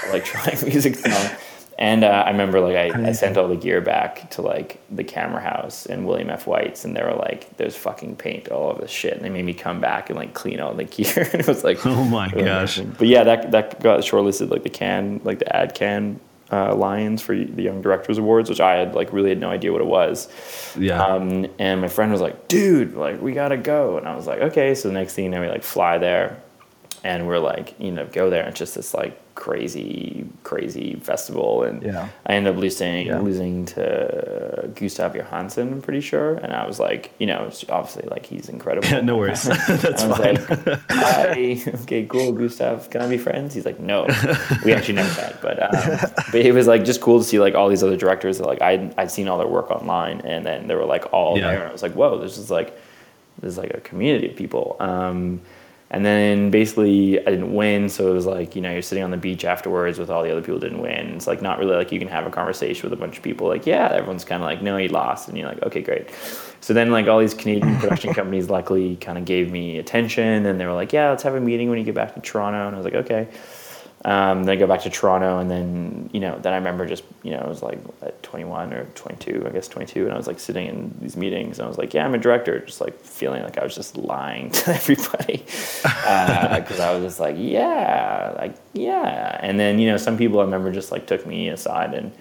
[0.09, 1.37] electronic music song.
[1.77, 5.03] And uh, I remember like I, I sent all the gear back to like the
[5.03, 6.47] camera house and William F.
[6.47, 9.43] White's, and they were like, "There's fucking paint all over this shit." And they made
[9.43, 11.29] me come back and like clean all the gear.
[11.33, 12.77] and it was like, Oh my gosh.
[12.77, 12.95] amazing.
[12.97, 17.21] But yeah, that that got shortlisted like the Cannes like the ad Cannes uh, Lions
[17.21, 19.87] for the Young Directors Awards, which I had like really had no idea what it
[19.87, 20.29] was.
[20.79, 21.03] Yeah.
[21.03, 24.39] Um, and my friend was like, "Dude, like we gotta go," and I was like,
[24.39, 26.41] "Okay." So the next thing you know, we like fly there,
[27.05, 28.41] and we're like, you know, go there.
[28.41, 32.07] And it's just this like crazy, crazy festival, and Yeah.
[32.25, 33.19] I ended up losing Yeah.
[33.19, 36.35] losing to Gustav Johansson, I'm pretty sure.
[36.35, 38.87] And I was like, you know, obviously like he's incredible.
[38.89, 39.43] Yeah, no worries.
[39.83, 40.35] That's I was fine.
[40.65, 43.53] like, hi, okay, cool, Gustav, can I be friends?
[43.53, 44.05] He's like, no,
[44.65, 47.53] we actually never met, but um, but it was like just cool to see like
[47.55, 50.67] all these other directors that like I'd, I'd seen all their work online, and then
[50.67, 51.47] they were like all Yeah.
[51.49, 52.69] there, and I was like, whoa, this is like
[53.41, 54.75] this is like a community of people.
[54.79, 55.41] Um,
[55.91, 59.11] and then basically I didn't win, so it was like you know you're sitting on
[59.11, 61.15] the beach afterwards with all the other people didn't win.
[61.15, 63.47] It's like not really like you can have a conversation with a bunch of people.
[63.47, 66.09] Like yeah, everyone's kind of like no, you lost, and you're like okay, great.
[66.61, 70.59] So then like all these Canadian production companies luckily kind of gave me attention, and
[70.59, 72.75] they were like yeah, let's have a meeting when you get back to Toronto, and
[72.75, 73.27] I was like okay.
[74.05, 77.03] Um, then I go back to Toronto, and then you know, then I remember just
[77.23, 80.27] you know, I was like at 21 or 22, I guess 22, and I was
[80.27, 82.99] like sitting in these meetings, and I was like, yeah, I'm a director, just like
[82.99, 88.55] feeling like I was just lying to everybody, because I was just like, yeah, like
[88.73, 92.11] yeah, and then you know, some people I remember just like took me aside and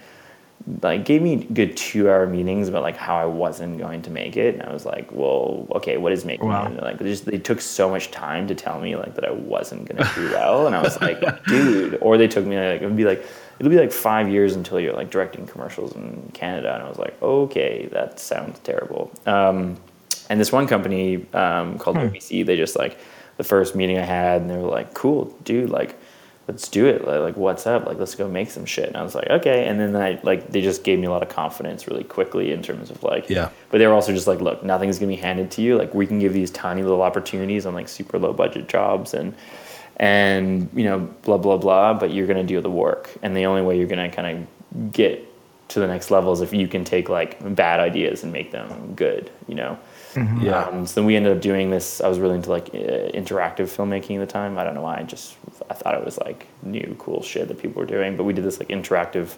[0.81, 4.35] like gave me good two hour meetings about like how I wasn't going to make
[4.35, 6.63] it, and I was like, well, okay, what is making Wow.
[6.63, 6.71] it?
[6.71, 9.31] And, like they just they took so much time to tell me like that I
[9.31, 11.97] wasn't gonna do well, and I was like, dude.
[12.01, 13.23] Or they took me like it would be like
[13.59, 16.97] it'll be like five years until you're like directing commercials in Canada, and I was
[16.97, 19.11] like, okay, that sounds terrible.
[19.27, 19.77] Um,
[20.29, 22.97] and this one company um, called ABC, they just like
[23.37, 25.95] the first meeting I had, and they were like, cool, dude, like
[26.47, 27.05] let's do it.
[27.05, 27.85] Like, what's up?
[27.85, 28.87] Like, let's go make some shit.
[28.87, 29.67] And I was like, okay.
[29.67, 32.61] And then I like they just gave me a lot of confidence really quickly in
[32.61, 33.49] terms of like, Yeah.
[33.69, 35.77] But they were also just like, look, nothing's gonna be handed to you.
[35.77, 39.33] Like, we can give these tiny little opportunities on like super low budget jobs and
[39.97, 41.93] and you know blah blah blah.
[41.93, 45.23] But you're gonna do the work, and the only way you're gonna kind of get
[45.69, 48.93] to the next level is if you can take like bad ideas and make them
[48.95, 49.31] good.
[49.47, 49.79] You know.
[50.15, 50.65] Yeah.
[50.65, 52.01] Um, so then we ended up doing this.
[52.01, 54.57] I was really into like uh, interactive filmmaking at the time.
[54.57, 54.97] I don't know why.
[54.97, 55.35] I just
[55.69, 58.17] I thought it was like new cool shit that people were doing.
[58.17, 59.37] But we did this like interactive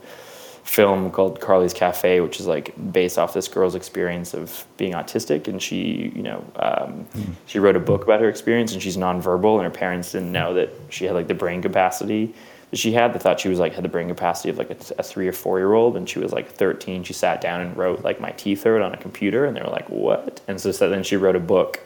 [0.64, 5.48] film called Carly's Cafe, which is like based off this girl's experience of being autistic,
[5.48, 7.08] and she you know um,
[7.46, 10.54] she wrote a book about her experience, and she's nonverbal, and her parents didn't know
[10.54, 12.36] that she had like the brain capacity that
[12.74, 13.14] she had.
[13.14, 15.32] They thought she was like had the brain capacity of like a, a three or
[15.34, 17.04] four year old, and she was like 13.
[17.04, 19.70] She sat down and wrote like my teeth hurt on a computer, and they were
[19.70, 21.80] like, "What?" And so, so then she wrote a book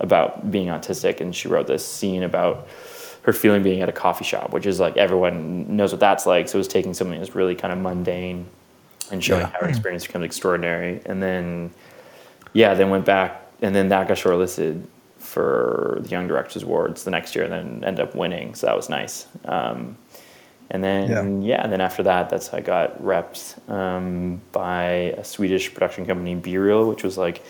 [0.00, 2.68] about being autistic, and she wrote this scene about
[3.22, 6.48] her feeling being at a coffee shop, which is like everyone knows what that's like.
[6.48, 8.46] So it was taking something that's really kind of mundane
[9.10, 9.46] and showing Yeah.
[9.48, 11.00] how her experience becomes extraordinary.
[11.06, 11.70] And then,
[12.52, 14.84] yeah, then went back, and then that got shortlisted
[15.18, 18.54] for the Young Directors Awards the next year, and then ended up winning.
[18.54, 19.26] So that was nice.
[19.44, 19.96] Um,
[20.70, 21.62] and then yeah.
[21.62, 24.84] and then after that, that's how I got reps um, by
[25.16, 27.42] a Swedish production company, B-Reel, which was like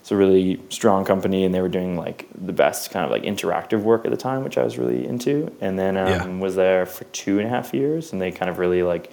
[0.00, 3.22] it's a really strong company, and they were doing like the best kind of like
[3.22, 5.52] interactive work at the time, which I was really into.
[5.60, 6.26] And then um, Yeah.
[6.38, 9.12] was there for two and a half years, and they kind of really like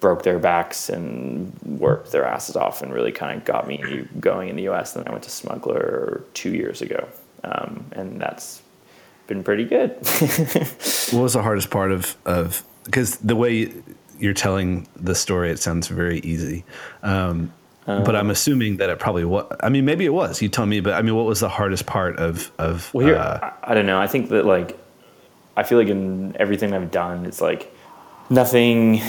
[0.00, 4.50] broke their backs and worked their asses off, and really kind of got me going
[4.50, 4.92] in the U.S.
[4.92, 7.08] Then I went to Smuggler two years ago,
[7.42, 8.60] um, and that's
[9.26, 9.96] been pretty good.
[11.12, 13.72] What was the hardest part of of because the way
[14.18, 16.64] you're telling the story, it sounds very easy.
[17.02, 17.52] Um,
[17.86, 19.44] but I'm assuming that it probably was.
[19.60, 20.40] I mean, maybe it was.
[20.40, 20.80] You tell me.
[20.80, 22.92] But I mean, what was the hardest part of of?
[22.94, 24.00] Well, here, uh, I, I don't know.
[24.00, 24.78] I think that like
[25.56, 27.74] I feel like in everything I've done, it's like
[28.30, 29.02] nothing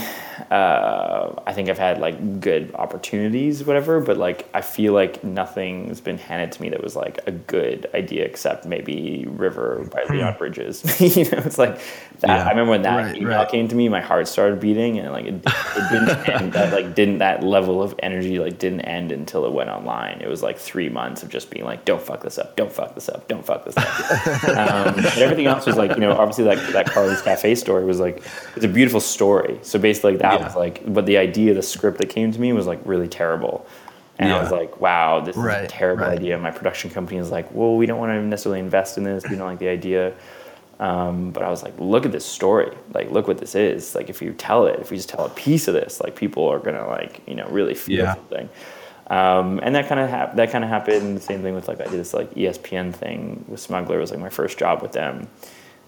[0.52, 6.02] uh, I think I've had like good opportunities, whatever, but like I feel like nothing's
[6.02, 10.36] been handed to me that was like a good idea except maybe River by Leon
[10.38, 10.84] Bridges.
[11.17, 11.76] you know, it's like
[12.19, 12.28] that.
[12.30, 12.45] Yeah.
[12.45, 13.50] I remember when that Right, email right.
[13.50, 16.54] came to me, my heart started beating, and like it, it didn't end.
[16.54, 20.21] That like didn't that level of energy like didn't end until it went online.
[20.21, 22.95] It was like three months of just being like, don't fuck this up, don't fuck
[22.95, 24.43] this up, don't fuck this up.
[24.58, 28.00] um, but everything else was like, you know, obviously like that Carly's Cafe story was
[28.00, 28.24] like,
[28.56, 29.60] it's a beautiful story.
[29.62, 30.45] So basically, like, that Yeah.
[30.45, 33.65] was like, but the idea, the script that came to me was like really terrible.
[34.17, 36.17] And I was like, wow, this is a terrible right.
[36.17, 36.38] idea.
[36.38, 39.23] My production company is like, well, we don't want to necessarily invest in this.
[39.29, 40.13] We don't like the idea.
[40.79, 42.71] Um, but I was like, look at this story.
[42.93, 43.93] Like, look what this is.
[43.95, 46.47] Like, if you tell it, if we just tell a piece of this, like, people
[46.47, 48.13] are gonna like, you know, really feel Yeah.
[48.15, 48.49] something.
[49.07, 51.15] Um, and that kind of hap- that kind of happened.
[51.17, 53.97] The same thing with like I did this like ESPN thing with Smuggler.
[53.97, 55.27] It was like my first job with them.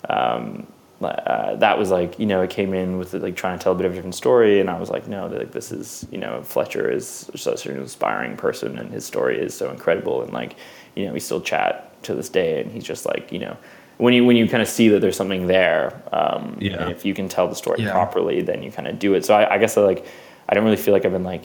[0.10, 0.68] Um,
[1.02, 3.76] uh, that was like you know it came in with like trying to tell a
[3.76, 6.42] bit of a different story, and I was like, no, like this is you know
[6.44, 10.56] Fletcher is such an inspiring person, and his story is so incredible, and like
[10.96, 13.56] you know we still chat to this day, and he's just like you know
[13.98, 16.82] when you when you kind of see that there's something there, um, Yeah.
[16.84, 17.92] and if you can tell the story Yeah.
[17.92, 19.24] properly, then you kind of do it.
[19.26, 20.06] So I, I guess I like
[20.50, 21.44] I don't really feel like I've been like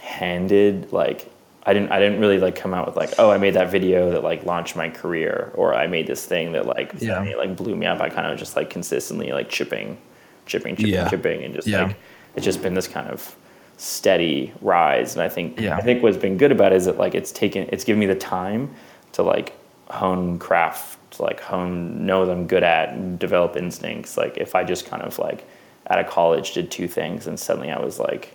[0.00, 1.31] handed like
[1.64, 4.10] I didn't I didn't really like come out with like oh I made that video
[4.10, 7.20] that like launched my career or I made this thing that like Yeah.
[7.36, 8.00] like blew me up.
[8.00, 9.98] I kind of just like consistently like chipping,
[10.46, 11.08] chipping, chipping, Yeah.
[11.08, 11.84] chipping, and just Yeah.
[11.84, 11.96] like
[12.34, 13.36] it's just been this kind of
[13.76, 15.14] steady rise.
[15.14, 15.76] And I think Yeah.
[15.76, 18.06] I think what's been good about it is that like it's taken it's given me
[18.06, 18.70] the time
[19.12, 19.52] to like
[19.90, 24.16] hone craft, to, like hone know what I'm good at and develop instincts.
[24.16, 25.46] Like if I just kind of like
[25.90, 28.34] out of college did two things and suddenly I was like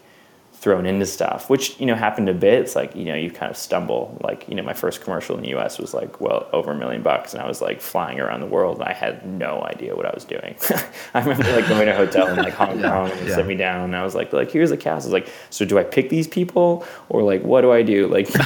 [0.59, 2.59] thrown into stuff, which you know happened a bit.
[2.61, 4.17] It's like you know you kind of stumble.
[4.23, 5.77] Like you know my first commercial in the U.S.
[5.77, 8.79] was like well over a million bucks, and I was like flying around the world,
[8.79, 10.55] and I had no idea what I was doing.
[11.13, 13.35] I remember like going to a hotel in like Hong Yeah, Kong, and they yeah.
[13.35, 15.05] set me down, and I was like like here's the cast.
[15.05, 18.07] I was like so do I pick these people or like what do I do?
[18.07, 18.27] Like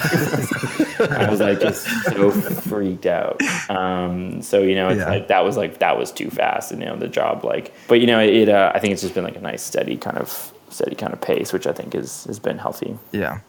[1.00, 3.42] I was like just so freaked out.
[3.70, 5.10] Um, so you know it's Yeah.
[5.10, 7.74] like that was like that was too fast, and you know the job like.
[7.88, 8.50] But you know it.
[8.50, 11.22] Uh, I think it's just been like a nice steady kind of steady kind of
[11.22, 12.98] pace, which I think is has been healthy.
[13.12, 13.40] Yeah.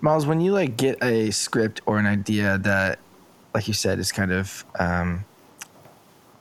[0.00, 3.00] Miles, when you like get a script or an idea that,
[3.54, 5.24] like you said, is kind of um,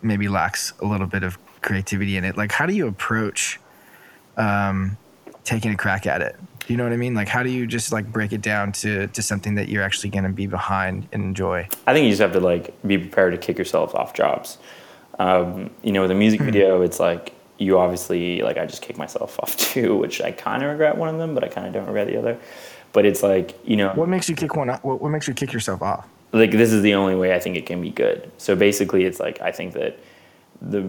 [0.01, 3.59] maybe lacks a little bit of creativity in it, like how do you approach
[4.37, 4.97] um,
[5.43, 6.35] taking a crack at it?
[6.59, 7.13] Do you know what I mean?
[7.13, 10.09] Like how do you just like break it down to to something that you're actually
[10.09, 11.67] going to be behind and enjoy?
[11.87, 14.57] I think you just have to like be prepared to kick yourself off jobs.
[15.19, 18.97] Um, you know, with a music video, it's like you obviously like I just kick
[18.97, 21.73] myself off too, which I kind of regret one of them, but I kind of
[21.73, 22.37] don't regret the other.
[22.93, 24.69] But it's like you know, What makes you kick one?
[24.69, 26.07] What, what makes you kick yourself off?
[26.33, 28.29] like this is the only way I think it can be good.
[28.37, 29.97] So basically, it's like I think that
[30.61, 30.83] the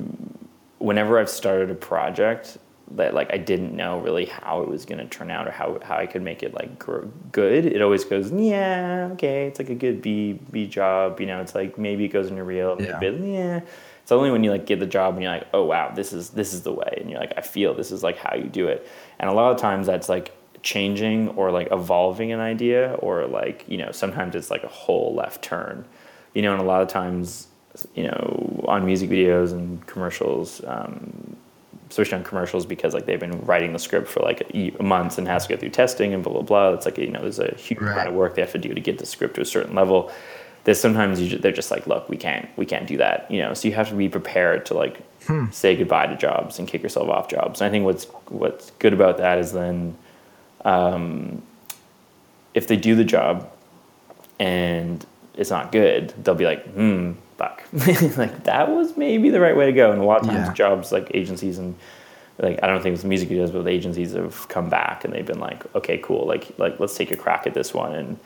[0.79, 2.59] whenever I've started a project
[2.93, 5.79] that like I didn't know really how it was going to turn out or how
[5.83, 9.69] how I could make it like gr- good, it always goes yeah okay it's like
[9.71, 13.01] a good B B job you know it's like maybe it goes into real Yeah.
[13.03, 13.61] yeah.
[14.09, 16.31] It's only when you like get the job and you're like oh wow this is
[16.31, 18.67] this is the way and you're like I feel this is like how you do
[18.67, 18.89] it.
[19.19, 23.67] And a lot of times that's like changing or like evolving an idea or like
[23.69, 25.85] you know sometimes it's like a whole left turn.
[26.33, 27.49] You know and a lot of times
[27.95, 31.37] you know on music videos and commercials um,
[31.91, 34.41] especially on commercials because like they've been writing the script for like
[34.81, 36.73] months and has to go through testing and blah blah blah.
[36.73, 37.93] It's like you know there's a huge Right.
[37.93, 40.11] amount of work they have to do to get the script to a certain level
[40.65, 43.55] that sometimes you they're just like look we can't we can't do that you know
[43.55, 45.01] so you have to be prepared to like
[45.51, 48.93] say goodbye to jobs and kick yourself off jobs and i think what's what's good
[48.95, 49.95] about that is then
[50.65, 51.43] um,
[52.55, 53.49] if they do the job
[54.39, 55.05] and
[55.37, 57.63] it's not good, they'll be like, hmm, fuck.
[58.17, 59.93] like that was maybe the right way to go.
[59.93, 60.53] And a lot of times Yeah.
[60.55, 61.77] jobs like agencies and
[62.39, 65.25] like I don't think it's music videos, but with agencies have come back and they've
[65.27, 68.19] been like, okay, cool, like like let's take a crack at this one and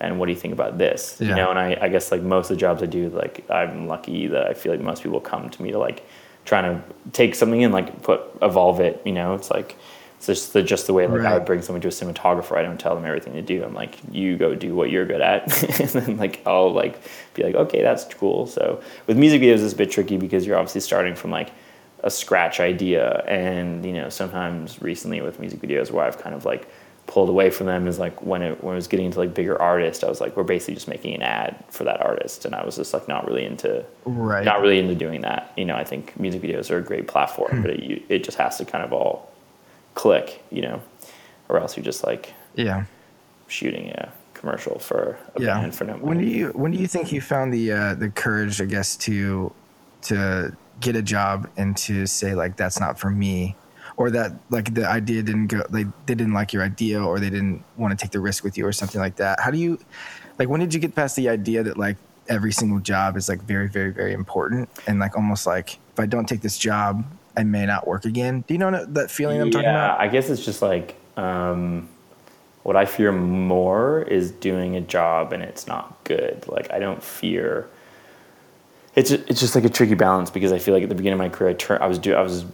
[0.00, 1.16] and what do you think about this?
[1.20, 3.86] You know, and I, I guess like most of the jobs I do, like I'm
[3.86, 6.06] lucky that I feel like most people come to me to like
[6.44, 6.82] trying to
[7.12, 9.76] take something and like put evolve it, you know, it's like
[10.16, 12.54] it's just the, just the way like I would bring someone to a cinematographer.
[12.54, 13.64] I don't tell them everything to do.
[13.64, 17.00] I'm like, you go do what you're good at, and then like I'll like
[17.32, 18.46] be like, okay, that's cool.
[18.46, 21.52] So with music videos, it's a bit tricky because you're obviously starting from like
[22.02, 26.44] a scratch idea, and you know sometimes recently with music videos where I've kind of
[26.44, 26.68] like
[27.10, 29.60] pulled away from them is like when it when it was getting into like bigger
[29.60, 32.64] artists, I was like, we're basically just making an ad for that artist, and I
[32.64, 34.44] was just like not really into Right.
[34.44, 35.52] not really into doing that.
[35.56, 38.38] You know, I think music videos are a great platform, but it, you, it just
[38.38, 39.30] has to kind of all
[39.94, 40.80] click, you know,
[41.48, 42.84] or else you're just like Yeah.
[43.48, 45.60] shooting a commercial for a yeah.
[45.60, 46.04] band for no money.
[46.04, 48.96] When do you when do you think you found the uh, the courage, I guess,
[48.98, 49.52] to
[50.02, 53.56] to get a job and to say like that's not for me
[54.00, 57.30] or that like the idea didn't go like they didn't like your idea or they
[57.30, 59.78] didn't want to take the risk with you or something like that how do you
[60.38, 61.96] like when did you get past the idea that like
[62.28, 66.06] every single job is like very very very important and like almost like if i
[66.06, 67.04] don't take this job
[67.36, 70.30] i may not work again do you know that feeling i'm talking about I guess
[70.30, 71.88] it's just like um,
[72.62, 76.44] what I fear more is doing a job and it's not good.
[76.48, 77.68] Like I don't fear.
[79.00, 81.18] It's it's just like a tricky balance because I feel like at the beginning of
[81.18, 82.44] my career, I, tur- I was do I was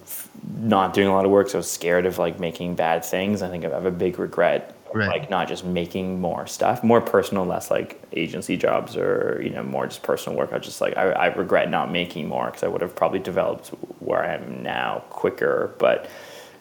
[0.59, 3.43] not doing a lot of work, so I was scared of like making bad things.
[3.43, 5.09] I think I have a big regret, of, Right.
[5.09, 9.65] like not just making more stuff, more personal, less like agency jobs or you know
[9.65, 10.53] more just personal work.
[10.53, 13.69] I just like I, I regret not making more because I would have probably developed
[13.99, 16.09] where I am now quicker, but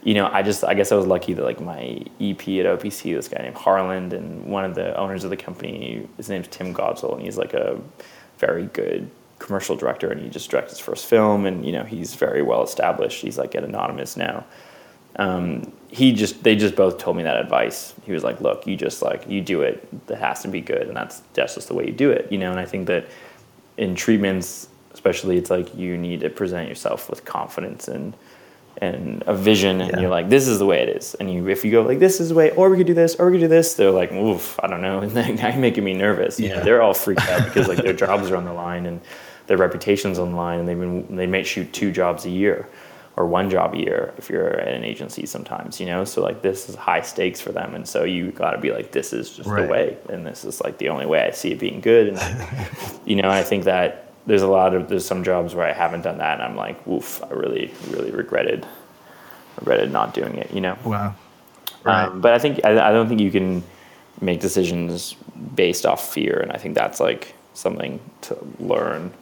[0.03, 1.81] you know, I just I guess I was lucky that like my
[2.19, 6.07] EP at OPC, this guy named Harland, and one of the owners of the company,
[6.17, 7.79] his name's Tim Godsall, and he's like a
[8.39, 9.09] very good
[9.45, 12.63] commercial director, and he just directed his first film, and you know he's very well
[12.63, 13.21] established.
[13.21, 14.43] He's like at Anonymous now.
[15.17, 17.93] Um, he just they just both told me that advice.
[18.05, 20.08] He was like, "Look, you just like you do it.
[20.08, 22.38] That has to be good, and that's that's just the way you do it." You
[22.38, 23.05] know, and I think that
[23.77, 28.13] in treatments, especially, it's like you need to present yourself with confidence and
[28.81, 29.99] and a vision and Yeah.
[30.01, 32.19] you're like this is the way it is and you if you go like this
[32.19, 34.12] is the way or we could do this or we could do this they're like
[34.12, 36.60] oof i don't know and then now you're making me nervous You know, Yeah.
[36.60, 38.99] they're all freaked out because like their jobs are on the line and
[39.47, 42.67] their reputation's on the line and they've been they might shoot two jobs a year
[43.17, 46.41] or one job a year if you're at an agency sometimes you know so like
[46.41, 49.29] this is high stakes for them and so you got to be like this is
[49.29, 49.62] just Right.
[49.63, 52.19] the way and this is like the only way i see it being good and
[53.05, 56.01] you know i think that there's a lot of there's some jobs where I haven't
[56.01, 58.65] done that, and I'm like, woof, I really, really regretted,
[59.60, 60.51] regretted not doing it.
[60.51, 60.77] You know.
[60.84, 61.13] wow
[61.84, 62.05] Right.
[62.05, 63.63] Um, but I think I, I don't think you can
[64.19, 65.15] make decisions
[65.53, 69.13] based off fear, and I think that's like something to learn.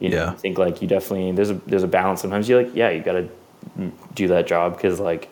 [0.00, 0.30] You know, Yeah.
[0.30, 2.20] I think like you definitely there's a there's a balance.
[2.20, 3.28] Sometimes you're like, yeah, you got to
[4.14, 5.30] do that job because like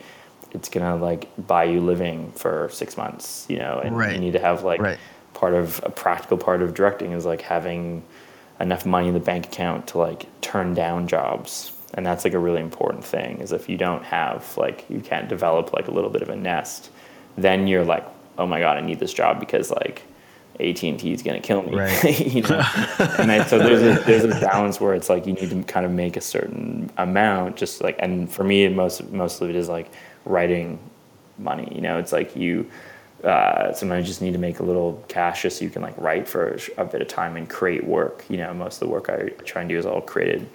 [0.53, 3.47] it's gonna like buy you living for six months.
[3.49, 4.99] You know, and you need to have like Right.
[5.35, 8.03] part of a practical part of directing is like having
[8.61, 12.39] enough money in the bank account to like turn down jobs and that's like a
[12.39, 16.09] really important thing is if you don't have like you can't develop like a little
[16.09, 16.91] bit of a nest
[17.37, 18.05] then you're like
[18.39, 20.03] oh my god i need this job because like
[20.61, 22.21] AT&T is going to kill me Right.
[22.35, 22.65] you know?
[23.19, 25.87] And I, so there's a there's a balance where it's like you need to kind
[25.87, 29.69] of make a certain amount just like and for me most most of it is
[29.69, 29.91] like
[30.25, 30.79] writing
[31.39, 31.99] money you know?
[31.99, 32.71] It's like you
[33.25, 35.97] uh, sometimes you just need to make a little cash just so you can like
[35.99, 38.53] write for a a bit of time and create work you know?
[38.55, 40.49] Most of the work i try and do is all created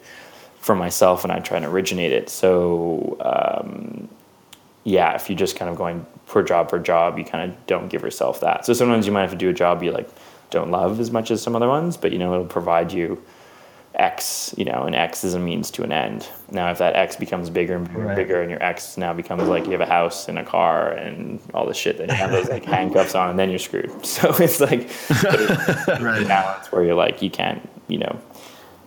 [0.59, 2.29] for myself and i try and originate it.
[2.29, 4.07] So um,
[4.83, 7.89] yeah, if you're just kind of going per job per job, you kind of don't
[7.89, 8.65] give yourself that.
[8.65, 10.09] So sometimes you might have to do a job you like
[10.49, 13.21] don't love as much as some other ones, but you know it'll provide you
[13.93, 16.25] X, you know, and X is a means to an end.
[16.49, 18.15] Now, if that X becomes bigger and bigger and Right.
[18.15, 21.41] bigger, and your X now becomes like you have a house and a car and
[21.53, 23.91] all this shit, then you have those like handcuffs on, and then you're screwed.
[24.05, 24.89] So it's like
[26.01, 26.25] Right.
[26.27, 28.17] balance where you're like you can't, you know,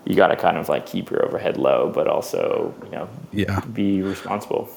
[0.06, 3.60] you got to kind of like keep your overhead low, but also you know Yeah.
[3.72, 4.68] be responsible.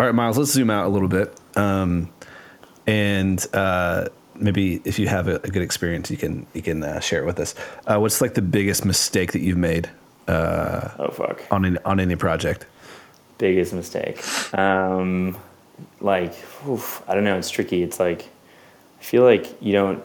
[0.00, 1.34] All right, Miles, let's zoom out a little bit.
[1.56, 2.10] Um,
[2.86, 4.06] and uh,
[4.36, 7.26] maybe if you have a, a good experience, you can you can uh, share it
[7.26, 7.54] with us.
[7.86, 9.90] Uh, what's like the biggest mistake that you've made
[10.28, 11.42] Oh fuck.
[11.50, 12.66] on any, on any project?
[13.38, 14.20] biggest mistake
[14.58, 15.36] um
[16.00, 16.34] like
[16.68, 18.22] oof, i don't know it's tricky it's like
[19.00, 20.02] i feel like you don't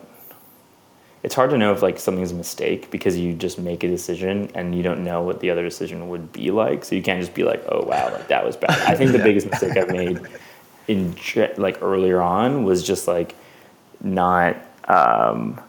[1.24, 4.52] it's hard to know if like something's a mistake because you just make a decision
[4.54, 6.84] and you don't know what the other decision would be like.
[6.84, 8.78] So you can't just be like oh wow like that was bad.
[8.82, 10.20] I think the biggest mistake i've made
[10.88, 11.16] in
[11.58, 13.36] like earlier on was just like
[14.02, 14.58] not
[14.90, 15.62] um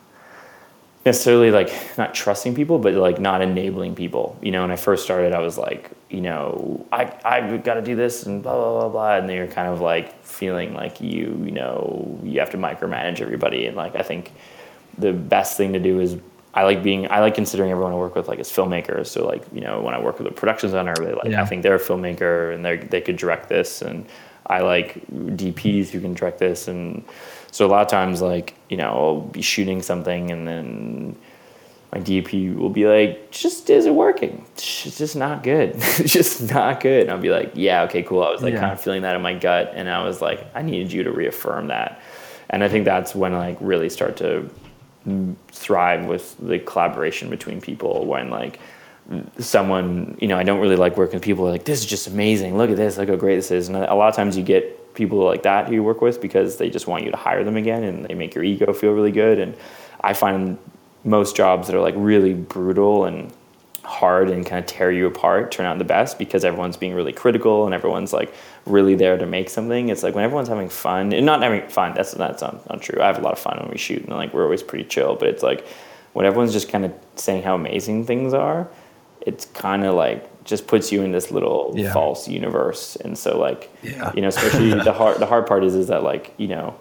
[1.05, 4.39] necessarily like not trusting people, but like not enabling people.
[4.41, 7.83] You know, when I first started, I was like, you know, I I got to
[7.83, 11.01] do this and blah blah blah blah, and then you're kind of like feeling like
[11.01, 14.33] you you know you have to micromanage everybody, and like I think
[14.99, 16.17] the best thing to do is.
[16.57, 17.11] I like being.
[17.11, 19.09] I like considering everyone I work with like as filmmakers.
[19.09, 21.25] So like you know when I work with a production designer, really like.
[21.33, 21.43] Yeah.
[21.43, 24.07] I think they're a filmmaker and they they could direct this, and
[24.47, 27.03] I like DPs who can direct this, and
[27.51, 31.17] so a lot of times like you know I'll be shooting something and then
[31.93, 34.47] my DP will be like, just isn't working.
[34.55, 35.71] It's just not good.
[35.77, 37.03] it's just not good.
[37.03, 38.23] And I'll be like, yeah, okay, cool.
[38.23, 38.61] I was like Yeah.
[38.61, 41.11] kind of feeling that in my gut, and I was like, I needed you to
[41.11, 42.01] reaffirm that.
[42.49, 44.49] And I think that's when I like really start to
[45.49, 48.07] thrive with the collaboration between people.
[48.07, 48.59] When like
[49.39, 52.57] someone, you know, I don't really like working with people like, this is just amazing.
[52.57, 52.97] Look at this.
[52.97, 53.69] Look how great this is.
[53.69, 56.57] And a lot of times you get people like that who you work with because
[56.57, 59.13] they just want you to hire them again and they make your ego feel really
[59.13, 59.39] good.
[59.39, 59.57] And
[60.01, 60.59] I find
[61.05, 63.33] most jobs that are like really brutal and
[63.83, 67.13] hard and kind of tear you apart turn out the best because everyone's being really
[67.13, 68.33] critical and everyone's like
[68.67, 69.89] really there to make something.
[69.91, 71.95] It's like when everyone's having fun and not having fun.
[71.95, 73.03] That's that's not, not true.
[73.03, 75.17] I have a lot of fun when we shoot and like we're always pretty chill.
[75.17, 75.67] But it's like
[76.15, 78.69] when everyone's just kind of saying how amazing things are,
[79.21, 81.93] it's kind of like just puts you in this little Yeah.
[81.93, 82.97] false universe.
[82.97, 84.13] And so like Yeah.
[84.15, 86.75] you know, especially the hard the hard part is is that like you know.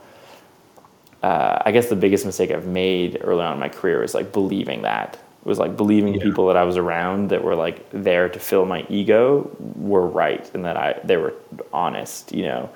[1.22, 4.34] Uh, I guess the biggest mistake I've made early on in my career is like
[4.34, 6.24] believing that it was like believing Yeah.
[6.24, 10.50] people that I was around that were like there to fill my ego were right
[10.54, 11.34] and that I they were
[11.74, 12.70] honest, you know.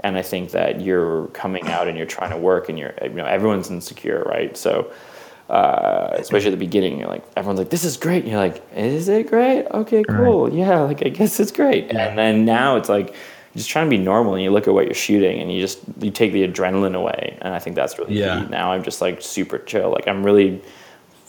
[0.00, 3.10] And I think that you're coming out and you're trying to work and you're you
[3.10, 4.56] know everyone's insecure, right?
[4.56, 4.90] So
[5.50, 8.62] uh, especially at the beginning, you're like everyone's like this is great, and you're like
[8.74, 9.66] is it great?
[9.66, 11.90] Okay, cool, yeah, like I guess it's great.
[11.90, 14.74] And then now it's like you're just trying to be normal and you look at
[14.74, 17.98] what you're shooting and you just you take the adrenaline away and I think that's
[17.98, 18.40] really Yeah.
[18.40, 18.46] key.
[18.48, 19.90] Now I'm just like super chill.
[19.90, 20.60] Like I'm really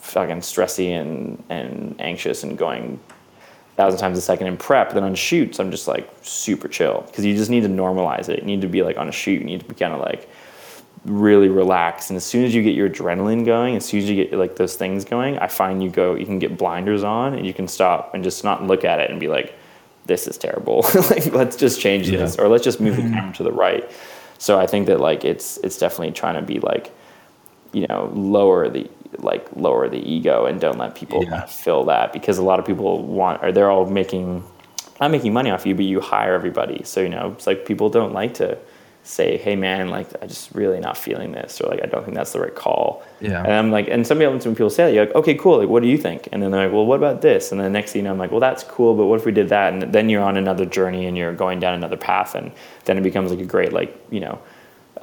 [0.06, 4.94] fucking stressy and and anxious and going a thousand times a second in prep.
[4.94, 8.40] Then on shoots, I'm just like super chill because you just need to normalize it.
[8.40, 9.40] You need to be like on a shoot.
[9.42, 10.30] You need to be kind of like
[11.06, 12.10] really relaxed.
[12.10, 14.56] And as soon as you get your adrenaline going, as soon as you get like
[14.56, 17.68] those things going, I find you go, you can get blinders on and you can
[17.68, 19.54] stop and just not look at it and be like,
[20.06, 20.82] this is terrible.
[21.10, 22.20] like let's just change Yeah.
[22.20, 23.14] this or let's just move the mm-hmm.
[23.14, 23.90] camera to the right.
[24.38, 26.92] So I think that like it's it's definitely trying to be like
[27.72, 28.90] you know lower the
[29.20, 31.46] like lower the ego and don't let people Yeah.
[31.46, 34.44] fill that because a lot of people want or they're all making
[35.02, 36.82] not making money off you but you hire everybody.
[36.84, 38.58] So you know it's like people don't like to
[39.08, 42.16] say hey man like i just really not feeling this or like i don't think
[42.18, 43.04] that's the right call.
[43.22, 43.44] Yeah.
[43.44, 45.70] and i'm like and some people when people say that you're like okay cool like
[45.70, 46.28] what do you think?
[46.32, 47.52] And then they're like well what about this?
[47.52, 49.32] And then next thing you know i'm like well that's cool but what if we
[49.32, 49.74] did that?
[49.74, 52.52] And then you're on another journey and you're going down another path and
[52.86, 54.40] then it becomes like a great like you know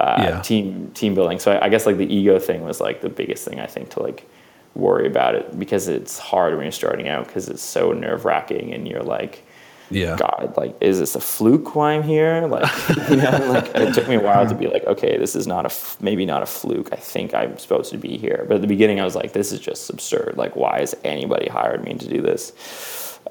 [0.03, 0.41] uh, Yeah.
[0.41, 1.39] team team building.
[1.39, 3.89] So I, I guess like the ego thing was like the biggest thing I think
[3.91, 4.27] to like
[4.75, 8.73] worry about it because it's hard when you're starting out because it's so nerve wracking
[8.73, 9.43] and you're like,
[9.91, 10.15] Yeah.
[10.17, 12.47] God, like, is this a fluke why I'm here?
[12.47, 12.67] Like,
[13.09, 15.65] you know, like it took me a while to be like, okay, this is not
[15.65, 16.89] a f- maybe not a fluke.
[16.91, 18.45] I think I'm supposed to be here.
[18.47, 20.33] But at the beginning, I was like, this is just absurd.
[20.37, 22.53] Like, why has anybody hired me to do this?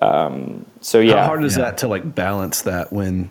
[0.00, 1.64] Um, so yeah, How hard is Yeah.
[1.64, 3.30] that to like balance that when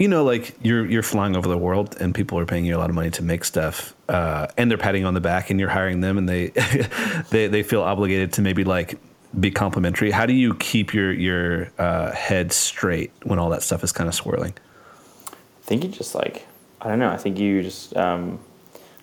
[0.00, 2.78] you know like you're you're flying over the world and people are paying you a
[2.78, 5.60] lot of money to make stuff uh, and they're patting you on the back and
[5.60, 6.48] you're hiring them and they
[7.30, 8.98] they they feel obligated to maybe like
[9.38, 10.10] be complimentary.
[10.10, 14.08] How do you keep your your uh, head straight when all that stuff is kind
[14.08, 14.54] of swirling?
[15.28, 16.46] I think you just like
[16.80, 17.10] I don't know.
[17.10, 18.40] I think you just um,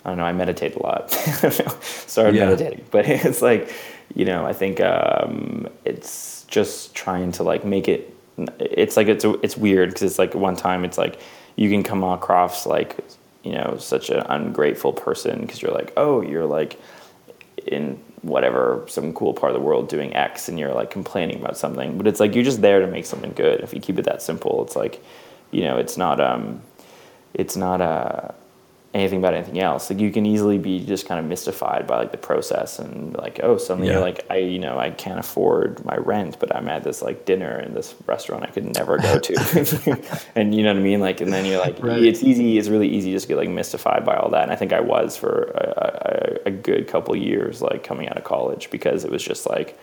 [0.04, 0.26] I don't know.
[0.26, 1.12] I meditate a lot.
[1.82, 2.46] Started Yeah.
[2.46, 3.72] meditating, but it's like
[4.16, 4.46] you know.
[4.46, 8.14] I think um, it's just trying to like make it.
[8.60, 11.20] It's like it's it's weird because it's like one time it's like
[11.56, 12.98] you can come across like
[13.44, 16.80] you know such an ungrateful person because you're like oh you're like
[17.66, 21.58] in whatever some cool part of the world doing X and you're like complaining about
[21.58, 23.62] something, but it's like you're just there to make something good.
[23.62, 25.04] If you keep it that simple, it's like,
[25.52, 26.62] you know, it's not um,
[27.34, 28.30] it's not uh,
[28.98, 29.90] anything about anything else.
[29.90, 33.40] Like you can easily be just kind of mystified by like the process and like
[33.44, 33.94] oh suddenly Yeah.
[33.96, 37.26] you're like I you know I can't afford my rent, but I'm at this like
[37.26, 39.98] dinner in this restaurant I could never go to,
[40.36, 41.00] and you know what I mean.
[41.00, 42.04] Like and then you're like Right.
[42.04, 42.58] it's easy.
[42.58, 44.44] It's really easy just to get like mystified by all that.
[44.44, 48.18] And I think I was for a, a, a good couple years, like coming out
[48.18, 49.78] of college, because it was just like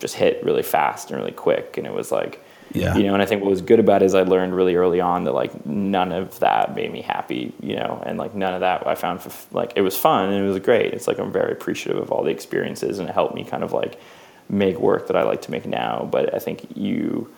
[0.00, 2.42] just hit really fast and really quick, and it was like.
[2.74, 2.96] Yeah.
[2.96, 5.00] You know, and I think what was good about it is I learned really early
[5.00, 8.60] on that like none of that made me happy, you know, and like none of
[8.60, 9.20] that I found
[9.52, 10.92] like it was fun and it was great.
[10.92, 13.72] It's like I'm very appreciative of all the experiences and it helped me kind of
[13.72, 14.00] like
[14.48, 16.08] make work that I like to make now.
[16.10, 17.32] But I think you,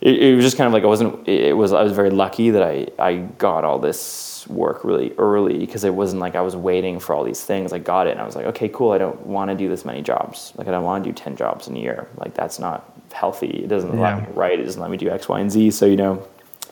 [0.00, 1.26] it, it was just kind of like I wasn't.
[1.28, 5.58] It was I was very lucky that I I got all this work really early
[5.58, 7.72] because it wasn't like I was waiting for all these things.
[7.72, 8.92] I got it and I was like, okay, cool.
[8.92, 10.52] I don't want to do this many jobs.
[10.56, 12.08] Like I don't want to do ten jobs in a year.
[12.16, 13.48] Like that's not healthy.
[13.64, 14.20] It doesn't allow Yeah.
[14.20, 14.60] me to write.
[14.60, 15.70] It doesn't let me do X, Y, and Z.
[15.72, 16.22] So you know,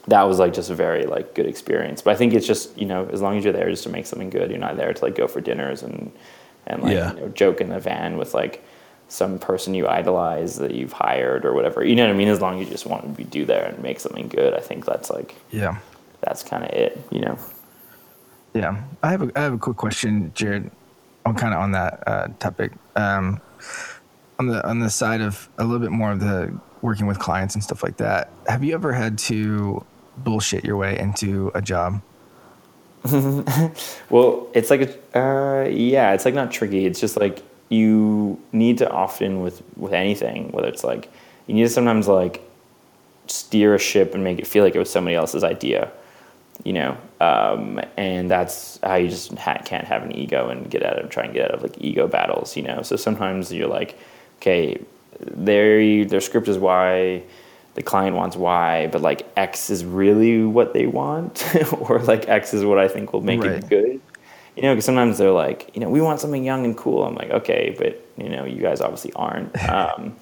[0.09, 2.03] that was like just a very like good experience.
[2.03, 4.07] But I think it's just you know as long as you're there just to make
[4.07, 6.13] something good, you're not there to like go for dinners and
[6.67, 7.13] and like Yeah.
[7.15, 8.65] you know joke in the van with like
[9.09, 11.85] some person you idolize that you've hired or whatever.
[11.85, 12.29] You know what I mean?
[12.29, 14.61] As long as you just want to be do there and make something good, I
[14.61, 15.77] think that's like Yeah.
[16.23, 16.99] that's kind of it.
[17.11, 17.39] You know?
[18.55, 20.71] Yeah, I have a I have a quick question, Jared.
[21.27, 22.73] I'm kind of on that uh, topic.
[22.97, 23.41] Um,
[24.39, 27.55] on the on the side of a little bit more of the working with clients
[27.55, 28.31] and stuff like that.
[28.47, 29.85] Have you ever had to
[30.19, 32.03] bullshit your way into a job?
[34.11, 34.81] Well, it's like
[35.15, 36.87] a uh, yeah, it's like not tricky.
[36.87, 41.11] It's just like you need to often with with anything, whether it's like
[41.47, 42.41] you need to sometimes like
[43.27, 45.91] steer a ship and make it feel like it was somebody else's idea,
[46.65, 46.97] you know.
[47.21, 51.11] Um, and that's how you just ha- can't have an ego and get out of
[51.11, 52.83] try and get out of like ego battles, you know.
[52.83, 53.99] So sometimes you're like,
[54.45, 54.79] okay,
[55.21, 57.23] their their script is Y,
[57.75, 61.43] the client wants Y, but like X is really what they want,
[61.81, 63.53] or like X is what I think will make Right.
[63.65, 64.01] it good.
[64.57, 67.03] You know, because sometimes they're like, you know, we want something young and cool.
[67.05, 70.15] I'm like, okay, but you know, you guys obviously aren't, um,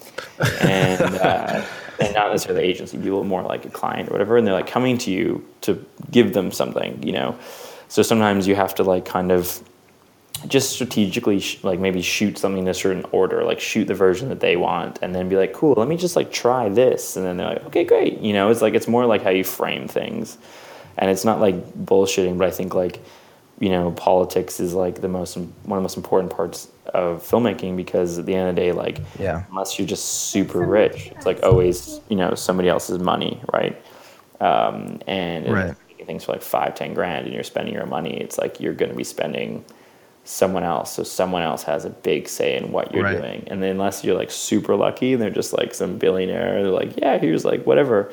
[0.61, 1.63] and uh,
[1.99, 4.65] and not necessarily the agency people, more like a client or whatever, and they're like
[4.65, 7.37] coming to you to give them something, you know.
[7.89, 9.61] So sometimes you have to like kind of
[10.47, 14.29] just strategically sh- like maybe shoot something in a certain order like shoot the version
[14.29, 17.25] that they want and then be like cool let me just like try this and
[17.25, 19.87] then they're like okay great you know it's like it's more like how you frame
[19.87, 20.37] things
[20.97, 22.99] and it's not like bullshitting but i think like
[23.59, 27.77] you know politics is like the most one of the most important parts of filmmaking
[27.77, 29.43] because at the end of the day like Yeah.
[29.49, 33.79] unless you're just super rich it's like always you know somebody else's money right
[34.41, 35.69] um, and Right.
[35.69, 38.37] if you're making things for like five ten grand and you're spending your money it's
[38.37, 39.63] like you're going to be spending
[40.25, 43.17] someone else so someone else has a big say in what you're Right.
[43.21, 46.71] doing and then unless you're like super lucky and they're just like some billionaire they're
[46.71, 48.09] like yeah here's like whatever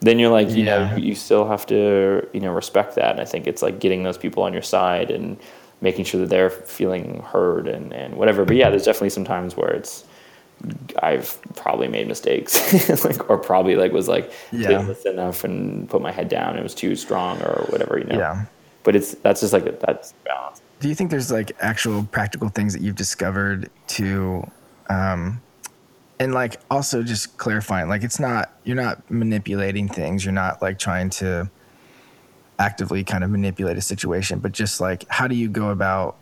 [0.00, 0.90] then you're like you Yeah.
[0.92, 4.02] know you still have to you know respect that and i think it's like getting
[4.04, 5.36] those people on your side and
[5.82, 9.54] making sure that they're feeling heard and, and whatever but yeah there's definitely some times
[9.56, 10.04] where it's
[11.02, 14.68] I've probably made mistakes, like, or probably like was like Yeah.
[14.68, 16.58] didn't listen enough and put my head down.
[16.58, 18.18] It was too strong or whatever, you know.
[18.18, 18.44] Yeah.
[18.82, 20.60] But it's that's just like that's balance.
[20.80, 24.50] Do you think there's like actual practical things that you've discovered to,
[24.88, 25.40] um,
[26.18, 30.24] and like also just clarifying, like it's not you're not manipulating things.
[30.24, 31.50] You're not like trying to
[32.58, 36.16] actively kind of manipulate a situation, but just like how do you go about,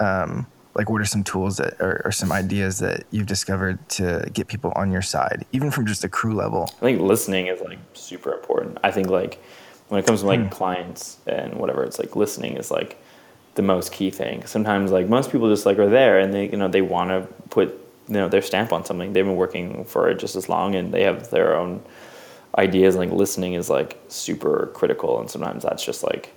[0.00, 4.28] um, like what are some tools that or, or some ideas that you've discovered to
[4.32, 6.70] get people on your side, even from just a crew level?
[6.76, 8.78] I think listening is like super important.
[8.84, 9.42] I think like
[9.88, 13.00] when it comes to like clients and whatever, it's like listening is like
[13.56, 14.46] the most key thing.
[14.46, 17.26] Sometimes like most people just like are there and they you know they want to
[17.50, 17.68] put
[18.06, 19.12] you know their stamp on something.
[19.12, 21.82] They've been working for it just as long and they have their own
[22.56, 22.96] ideas.
[22.96, 26.32] Like listening is like super critical, and sometimes that's just like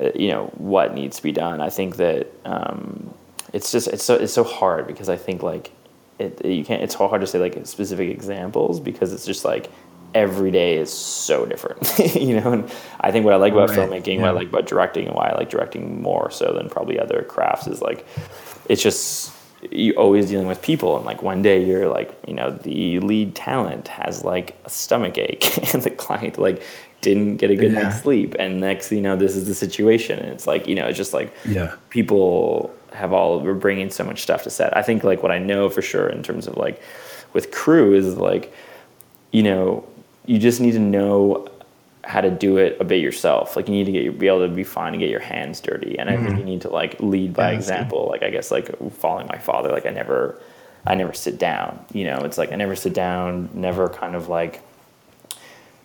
[0.00, 1.60] uh, you know what needs to be done.
[1.60, 3.14] I think that um,
[3.52, 5.70] it's just it's so it's so hard because I think like
[6.18, 9.70] it you can't it's so hard to say like specific examples because it's just like
[10.14, 11.80] every day is so different
[12.14, 14.66] you know and i think what i like about Right, filmmaking what i like about
[14.66, 18.04] directing and why i like directing more so than probably other crafts is like
[18.68, 19.32] it's just
[19.70, 23.34] you always dealing with people and like one day you're like you know the lead
[23.34, 26.62] talent has like a stomach ache and the client like
[27.00, 27.82] didn't get a good Yeah.
[27.82, 30.86] night's sleep and next you know this is the situation and it's like you know
[30.86, 31.74] it's just like Yeah.
[31.90, 35.38] people have all we're bringing so much stuff to set i think like what i
[35.38, 36.80] know for sure in terms of like
[37.32, 38.52] with crew is like
[39.30, 39.84] you know
[40.26, 41.48] you just need to know
[42.04, 43.54] how to do it a bit yourself.
[43.56, 45.98] Like you need to get be able to be fine and get your hands dirty.
[45.98, 47.52] And i think you need to like lead by Mm-hmm.
[47.52, 48.08] Yeah, example.
[48.08, 50.38] Like i guess like following my father like i never
[50.86, 52.18] i never sit down you know?
[52.18, 54.62] It's like i never sit down never kind of like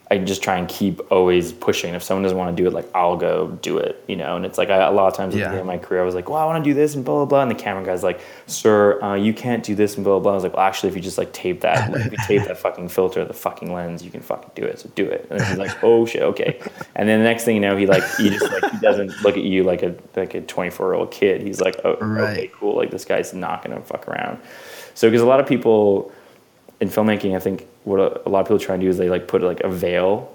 [0.09, 1.93] I just try and keep always pushing.
[1.93, 4.37] If someone doesn't want to do it, like I'll go do it, you know.
[4.37, 5.51] And it's like I, a lot of times Yeah.
[5.53, 7.25] of my career, I was like, "Well, I want to do this and blah blah
[7.25, 10.19] blah." And the camera guy's like, "Sir, uh, you can't do this and blah blah
[10.21, 12.17] blah." I was like, "Well, actually, if you just like tape that, like, if you
[12.25, 14.79] tape that fucking filter, the fucking lens, you can fucking do it.
[14.79, 16.57] So do it." And then he's like, "Oh shit, okay."
[16.95, 19.35] And then the next thing you know, he like he just like he doesn't look
[19.35, 21.41] at you like a like a twenty four year old kid.
[21.41, 22.77] He's like, "Oh, okay, cool.
[22.77, 24.39] Like this guy's not gonna fuck around."
[24.93, 26.13] So because a lot of people
[26.79, 29.09] in filmmaking, I think what a, a lot of people try and do is they
[29.09, 30.33] like put like a veil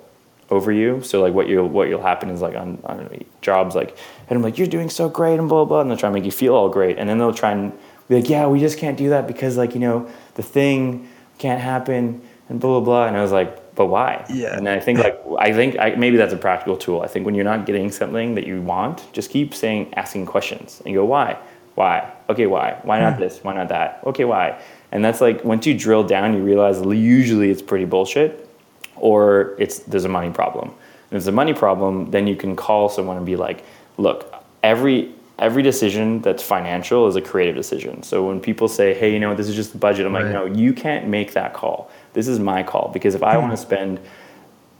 [0.50, 1.02] over you.
[1.02, 3.96] So like what you'll what you'll happen is like on, on jobs like
[4.28, 6.24] and I'm like you're doing so great and blah blah, and they'll try and make
[6.24, 7.72] you feel all great, and then they'll try and
[8.08, 11.60] be like yeah we just can't do that because like you know the thing can't
[11.60, 14.24] happen and blah blah blah, and I was like but why?
[14.28, 14.56] Yeah.
[14.56, 17.00] And I think like I think I, maybe that's a practical tool.
[17.00, 20.82] I think when you're not getting something that you want, just keep saying asking questions.
[20.84, 21.38] And you go why?
[21.74, 22.12] Why?
[22.28, 22.78] Okay why?
[22.82, 23.20] Why not hmm.
[23.20, 23.38] this?
[23.42, 24.02] Why not that?
[24.04, 24.60] Okay why
[24.92, 28.48] and that's like once you drill down you realize usually it's pretty bullshit
[28.96, 30.68] or it's there's a money problem.
[30.68, 33.64] And if there's a money problem, then you can call someone and be like,
[33.98, 34.32] look,
[34.62, 38.02] every every decision that's financial is a creative decision.
[38.04, 40.24] So when people say, hey, you know, this is just the budget, I'm Right.
[40.24, 41.90] like, no, you can't make that call.
[42.12, 43.98] This is my call because if I want to spend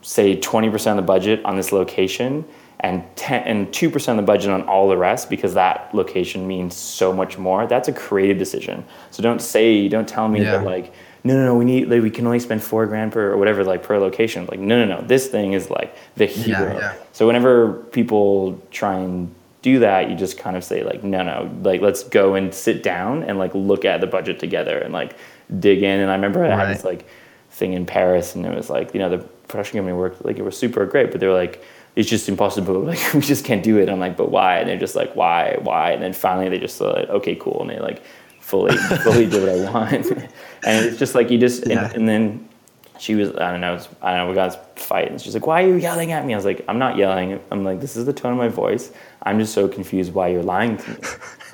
[0.03, 2.45] say 20% of the budget on this location
[2.83, 6.77] and 10 and 2% of the budget on all the rest because that location means
[6.77, 8.85] so much more that's a creative decision.
[9.11, 10.93] So don't say don't tell me that like
[11.25, 13.65] no no no we need like we can only spend four grand per or whatever
[13.65, 14.47] like per location.
[14.47, 16.77] Like no no no this thing is like the hero.
[16.79, 16.95] yeah.
[17.13, 21.49] so whenever people try and do that you just kind of say like no no
[21.63, 25.17] like let's go and sit down and like look at the budget together and like
[25.61, 26.01] dig in.
[26.01, 27.07] And i remember i had this like
[27.53, 30.43] thing in Paris, and it was like, you know, the production company worked like it
[30.43, 31.63] was super great, but they were like,
[31.97, 32.81] it's just impossible.
[32.91, 33.89] Like we just can't do it.
[33.89, 34.59] I'm like, but why?
[34.59, 35.93] And they're just like, why, why?
[35.93, 38.03] And then finally they just like, okay, cool, and they like
[38.41, 40.07] fully fully do what I want.
[40.67, 41.87] and it's just like you just Yeah.
[41.87, 42.49] and, and then
[42.99, 45.35] she was I don't know it's- I don't know we got this fight and she's
[45.35, 46.35] like why are you yelling at me?
[46.35, 47.41] I was like I'm not yelling.
[47.51, 48.93] I'm like this is the tone of my voice.
[49.23, 50.97] I'm just so confused why you're lying to me,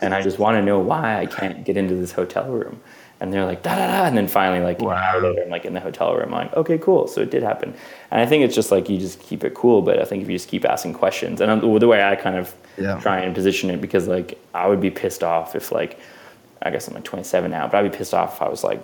[0.00, 2.80] and I just want to know why I can't get into this hotel room.
[3.20, 5.72] And they're like da da da, and then finally like hour later I'm like in
[5.74, 6.32] the hotel room.
[6.32, 7.74] I'm like okay cool, so it did happen.
[8.12, 10.28] And I think it's just like you just keep it cool, but I think if
[10.30, 13.00] you just keep asking questions and um, the way I kind of Yeah.
[13.00, 15.98] try and position it because like I would be pissed off if like
[16.62, 18.80] I guess I'm like 27 now, but I'd be pissed off if I was like,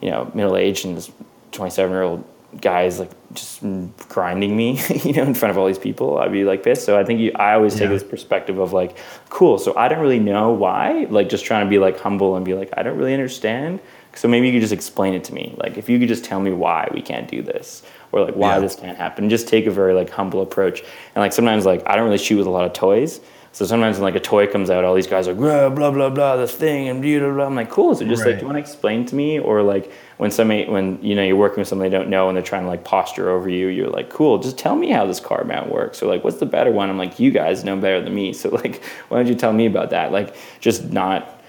[0.00, 1.10] you know, middle aged and this
[1.52, 2.24] 27 year old
[2.60, 3.62] guy is like just
[4.08, 6.18] grinding me, you know, in front of all these people.
[6.18, 6.84] I'd be like pissed.
[6.84, 7.88] So I think you, I always take Yeah.
[7.88, 8.96] this perspective of like,
[9.28, 9.58] cool.
[9.58, 11.06] So I don't really know why.
[11.10, 13.80] Like just trying to be like humble and be like, I don't really understand.
[14.14, 15.54] So maybe you could just explain it to me.
[15.58, 17.82] Like if you could just tell me why we can't do this
[18.12, 18.60] or like why Yeah.
[18.60, 19.28] this can't happen.
[19.28, 20.80] Just take a very like humble approach.
[20.80, 23.20] And like sometimes like I don't really shoot with a lot of toys.
[23.54, 26.10] So sometimes when like a toy comes out, all these guys are blah blah blah
[26.10, 27.46] blah this thing and blah blah blah.
[27.46, 27.94] I'm like, cool.
[27.94, 29.38] So just like, do you want to explain to me?
[29.38, 32.36] Or like when somebody when you know you're working with somebody they don't know and
[32.36, 34.38] they're trying to like posture over you, you're like, cool.
[34.40, 36.02] Just tell me how this car mount works.
[36.02, 36.90] Or like, what's the better one?
[36.90, 38.32] I'm like, you guys know better than me.
[38.32, 40.10] So like, why don't you tell me about that?
[40.10, 41.40] Like, just not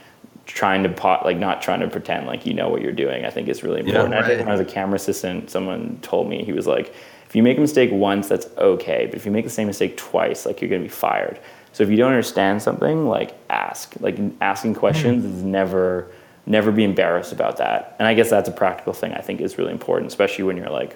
[0.46, 3.26] trying to pot like not trying to pretend like you know what you're doing.
[3.26, 4.14] I think is really important.
[4.14, 6.94] I think when I was a camera assistant, someone told me he was like,
[7.28, 9.98] if you make a mistake once, that's okay, but if you make the same mistake
[9.98, 11.40] twice, like you're gonna be fired.
[11.76, 13.96] So if you don't understand something, like ask.
[14.00, 15.30] Like asking questions hmm.
[15.30, 16.10] is never
[16.46, 17.98] never be embarrassed about that.
[18.00, 20.70] And I guess that's a practical thing I think is really important, especially when you're
[20.70, 20.96] like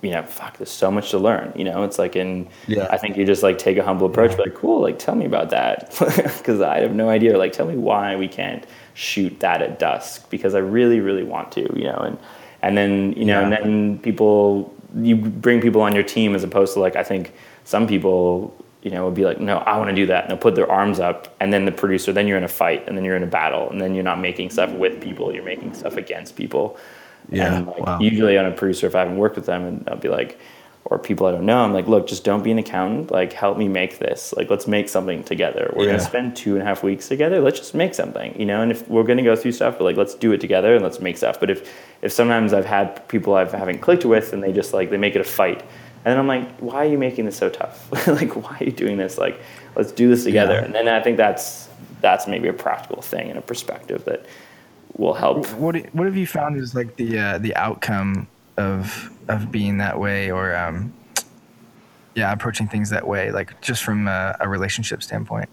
[0.00, 1.52] you know, fuck, there's so much to learn.
[1.54, 2.88] You know, it's like in, Yeah.
[2.90, 5.50] I think you just like take a humble approach, like, cool, like, tell me about
[5.50, 5.90] that.
[6.44, 7.36] Cause I have no idea.
[7.36, 11.52] Like, tell me why we can't shoot that at dusk because I really, really want
[11.52, 12.18] to, you know, and,
[12.62, 16.72] and then, you know, and then people, you bring people on your team as opposed
[16.72, 17.34] to like, I think
[17.64, 20.24] some people, you know, would be like, no, I want to do that.
[20.24, 22.84] And they'll put their arms up and then the producer, then you're in a fight
[22.88, 25.44] and then you're in a battle and then you're not making stuff with people, you're
[25.44, 26.78] making stuff against people.
[27.30, 28.00] Yeah, And like, wow.
[28.00, 30.38] usually on a producer, if I haven't worked with them, and I'll be like,
[30.86, 33.10] or people I don't know, I'm like, look, just don't be an accountant.
[33.10, 34.32] Like, help me make this.
[34.36, 35.70] Like, let's make something together.
[35.76, 35.90] We're Yeah.
[35.90, 37.38] gonna spend two and a half weeks together.
[37.40, 38.62] Let's just make something, you know.
[38.62, 40.98] And if we're gonna go through stuff, but like, let's do it together and let's
[41.00, 41.38] make stuff.
[41.38, 41.70] But if
[42.00, 45.14] if sometimes I've had people I haven't clicked with, and they just like they make
[45.14, 45.62] it a fight,
[46.04, 47.90] and then I'm like, why are you making this so tough?
[48.06, 49.18] like, why are you doing this?
[49.18, 49.40] Like,
[49.76, 50.54] let's do this together.
[50.54, 50.64] Yeah.
[50.64, 51.68] And then I think that's
[52.00, 54.24] that's maybe a practical thing and a perspective that
[54.96, 55.46] will help.
[55.52, 59.98] What what have you found is like the uh, the outcome of of being that
[59.98, 60.92] way or um,
[62.14, 65.48] yeah approaching things that way like just from a, a relationship standpoint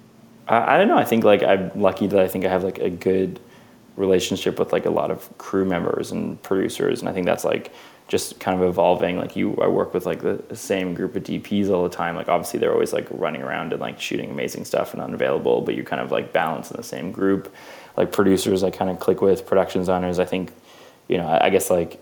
[0.47, 0.97] I, I don't know.
[0.97, 3.39] I think like I'm lucky that I think I have like a good
[3.95, 7.71] relationship with like a lot of crew members and producers, and I think that's like
[8.07, 9.17] just kind of evolving.
[9.17, 12.15] Like you, I work with like the, same group of DPs all the time.
[12.15, 15.75] Like obviously they're always like running around and like shooting amazing stuff and unavailable, but
[15.75, 17.53] you're kind of like balanced in the same group.
[17.97, 20.19] Like producers, I kind of click with production designers.
[20.19, 20.53] I think,
[21.07, 22.01] you know, I guess like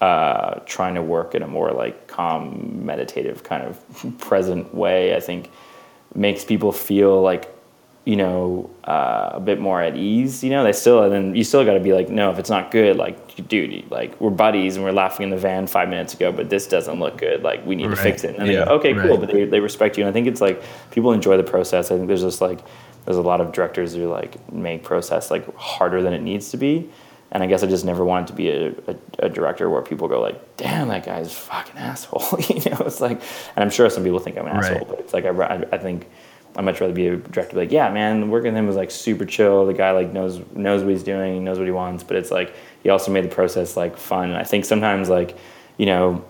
[0.00, 5.16] uh, trying to work in a more like calm, meditative kind of present way.
[5.16, 5.50] I think
[6.14, 7.48] makes people feel like
[8.04, 10.42] you know uh, a bit more at ease.
[10.42, 12.50] You know, they still and then you still got to be like, no, if it's
[12.50, 16.12] not good, like dude, like we're buddies and we're laughing in the van five minutes
[16.14, 17.42] ago, but this doesn't look good.
[17.42, 18.36] Like we need to fix it.
[18.36, 18.64] And Yeah.
[18.64, 21.36] go, okay, cool, but they they respect you, and I think it's like people enjoy
[21.36, 21.90] the process.
[21.90, 22.60] I think there's just like
[23.04, 26.56] there's a lot of directors who like make process like harder than it needs to
[26.56, 26.90] be.
[27.34, 30.06] And I guess I just never wanted to be a, a, a director where people
[30.06, 33.22] go like, "Damn, that guy's fucking asshole." you know, it's like,
[33.56, 34.64] and I'm sure some people think I'm an Right.
[34.64, 36.08] asshole, but it's like I, I, I think
[36.56, 39.24] I'd much rather be a director like, yeah, man, working with him was like super
[39.24, 39.66] chill.
[39.66, 42.54] The guy like knows knows what he's doing, knows what he wants, but it's like
[42.82, 44.30] he also made the process like fun.
[44.30, 45.36] And I think sometimes like,
[45.78, 46.24] you know,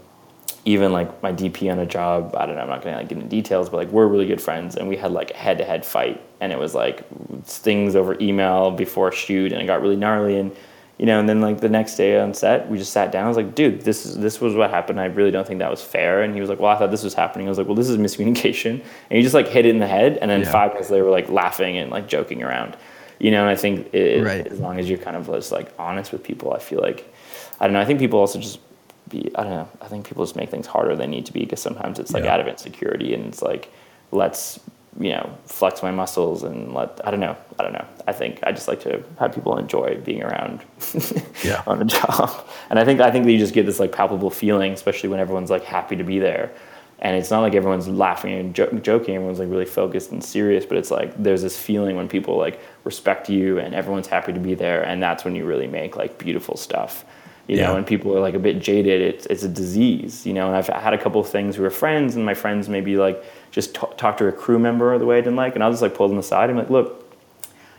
[0.64, 3.18] even like my DP on a job, I don't know, I'm not gonna like get
[3.18, 5.64] into details, but like we're really good friends and we had like a head to
[5.64, 7.04] head fight and it was like
[7.44, 10.54] things over email before shoot and it got really gnarly and
[11.02, 13.24] you know, and then like the next day on set, we just sat down.
[13.24, 15.00] I was like, dude, this is this was what happened.
[15.00, 16.22] I really don't think that was fair.
[16.22, 17.48] And he was like, well, I thought this was happening.
[17.48, 18.70] I was like, well, this is miscommunication.
[19.10, 20.18] And he just like hit it in the head.
[20.18, 20.52] And then Yeah.
[20.52, 22.76] five minutes later, we're like laughing and like joking around.
[23.18, 24.46] You know, and I think it, Right.
[24.46, 27.12] as long as you're kind of just like honest with people, I feel like
[27.58, 27.80] I don't know.
[27.80, 28.60] I think people also just
[29.08, 29.68] be I don't know.
[29.80, 32.12] I think people just make things harder than they need to be because sometimes it's
[32.14, 32.34] like Yeah.
[32.34, 33.72] out of insecurity and it's like
[34.12, 34.60] let's
[35.00, 37.36] you know flex my muscles and let I don't know.
[37.58, 37.86] I don't know.
[38.06, 40.60] I think I just like to have people enjoy being around
[41.44, 41.62] Yeah.
[41.66, 42.30] on a job.
[42.70, 45.20] And I think I think that you just get this like palpable feeling, especially when
[45.20, 46.52] everyone's like happy to be there.
[46.98, 49.16] And it's not like everyone's laughing and jo- joking.
[49.16, 50.64] Everyone's like really focused and serious.
[50.66, 54.38] But it's like there's this feeling when people like respect you and everyone's happy to
[54.40, 54.82] be there.
[54.82, 57.04] And that's when you really make like beautiful stuff.
[57.48, 57.72] You know, Yeah.
[57.74, 60.24] when people are like a bit jaded, it's it's a disease.
[60.26, 62.68] You know, and I've had a couple of things who are friends, and my friends
[62.68, 65.62] maybe like just t- talk to a crew member the way I didn't like, and
[65.62, 66.50] I'll just like pull them aside.
[66.50, 67.16] and be like, look,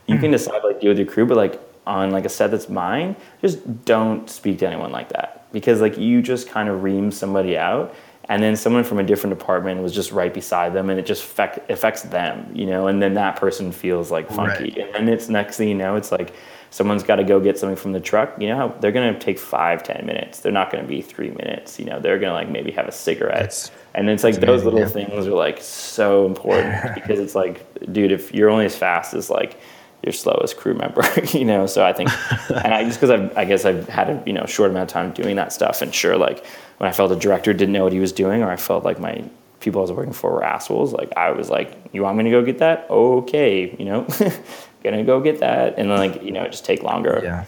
[0.07, 0.33] you can mm.
[0.33, 3.83] decide like deal with your crew, but like on like a set that's mine, just
[3.83, 5.51] don't speak to anyone like that.
[5.51, 7.93] Because like you just kind of ream somebody out
[8.29, 11.23] and then someone from a different department was just right beside them and it just
[11.23, 14.63] affect, affects them you know and then that person feels like funky.
[14.63, 14.77] Right.
[14.95, 16.33] and then it's next thing you know it's like
[16.69, 18.41] someone's got to go get something from the truck.
[18.41, 20.39] You know how they're going to take five ten minutes.
[20.39, 22.87] They're not going to be three minutes you know they're going to like maybe have
[22.87, 23.39] a cigarette.
[23.39, 27.65] That's- and it's like those amazing, little things are like so important because it's like
[27.91, 29.59] dude if you're only as fast as like
[30.03, 31.65] your slowest crew member you know?
[31.65, 32.09] So i think
[32.49, 35.11] and i just because I've, guess i've had a you know short amount of time
[35.13, 35.81] doing that stuff.
[35.81, 36.45] And sure like
[36.77, 38.99] when i felt the director didn't know what he was doing or i felt like
[38.99, 39.23] my
[39.59, 42.29] people i was working for were assholes like i was like you want me to
[42.29, 42.89] go get that?
[42.89, 44.07] Okay you know?
[44.83, 45.79] Gonna go get that.
[45.79, 47.21] And then like you know it just take longer.
[47.23, 47.45] Yeah.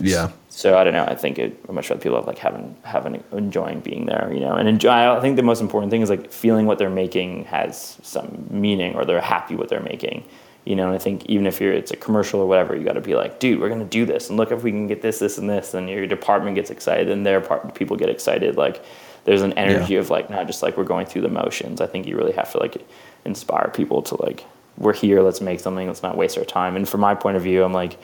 [0.00, 0.30] Yeah.
[0.58, 1.04] So I don't know.
[1.04, 4.40] I think it, I'm much rather people have, like having having enjoying being there, you
[4.40, 4.90] know, and enjoy.
[4.90, 8.96] I think the most important thing is like feeling what they're making has some meaning,
[8.96, 10.24] or they're happy what they're making,
[10.64, 10.86] you know.
[10.86, 13.14] And I think even if you're it's a commercial or whatever, you got to be
[13.14, 15.48] like, dude, we're gonna do this, and look if we can get this, this, and
[15.48, 18.56] this, and your department gets excited, and their part people get excited.
[18.56, 18.84] Like
[19.26, 21.80] there's an energy of like not just like we're going through the motions.
[21.80, 22.84] I think you really have to like
[23.24, 24.44] inspire people to like
[24.76, 26.74] we're here, let's make something, let's not waste our time.
[26.74, 27.96] And from my point of view, I'm like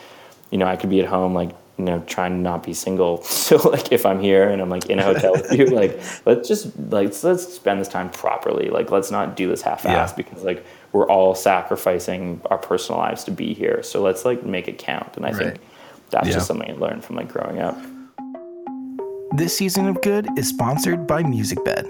[0.50, 3.22] you know, I could be at home, like, you know, trying to not be single.
[3.44, 6.48] So, like, if I'm here and I'm like in a hotel with you, like, let's
[6.48, 8.70] just like let's, let's spend this time properly.
[8.70, 10.12] Like, let's not do this half-assed Yeah.
[10.16, 13.82] because like we're all sacrificing our personal lives to be here.
[13.82, 15.16] So let's like make it count.
[15.16, 15.38] And I Right.
[15.38, 15.60] think
[16.10, 16.34] that's Yeah.
[16.34, 17.76] just something I learned from like growing up.
[19.36, 21.86] This season of Good is sponsored by MusicBed.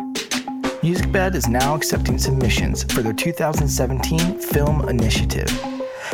[0.80, 5.51] MusicBed is now accepting submissions for their 2017 film initiative.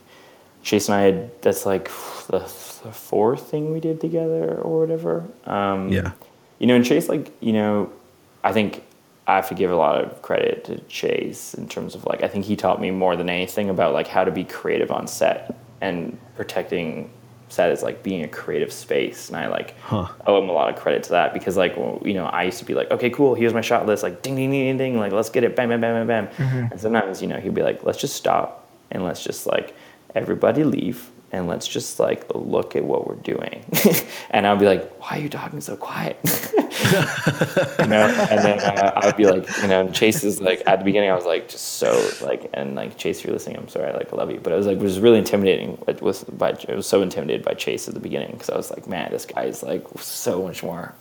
[0.62, 1.85] Chayse and I had that's like
[2.28, 2.41] the,
[2.83, 5.24] the fourth thing we did together or whatever.
[5.45, 6.12] Um, Yeah.
[6.59, 7.91] You know, and Chayse like you know,
[8.45, 8.85] I think
[9.26, 12.28] I have to give a lot of credit to Chayse in terms of like I
[12.28, 15.57] think he taught me more than anything about like how to be creative on set
[15.81, 17.11] and protecting
[17.51, 20.81] set as like being a creative space and I like owe him a lot of
[20.81, 23.35] credit to that because like well, you know I used to be like okay cool
[23.35, 25.69] here's my shot list like ding ding ding ding ding like let's get it bam
[25.69, 26.35] bam bam bam bam.
[26.37, 26.73] Mm-hmm.
[26.73, 29.75] And sometimes you know he'd be like let's just stop and let's just like
[30.15, 33.64] everybody leave and let's just like look at what we're doing
[34.31, 36.18] and I'd be like why are you talking so quiet
[36.93, 40.78] you know, and then uh, I would be like, you know, Chayse is like at
[40.78, 43.68] the beginning, I was like just so like, and like Chayse, if you're listening, I'm
[43.68, 45.83] sorry, I like I love you, but it was like it was really intimidating.
[45.87, 48.70] It was by it was so intimidated by Chayse at the beginning because I was
[48.70, 50.95] like, man, this guy is like so much more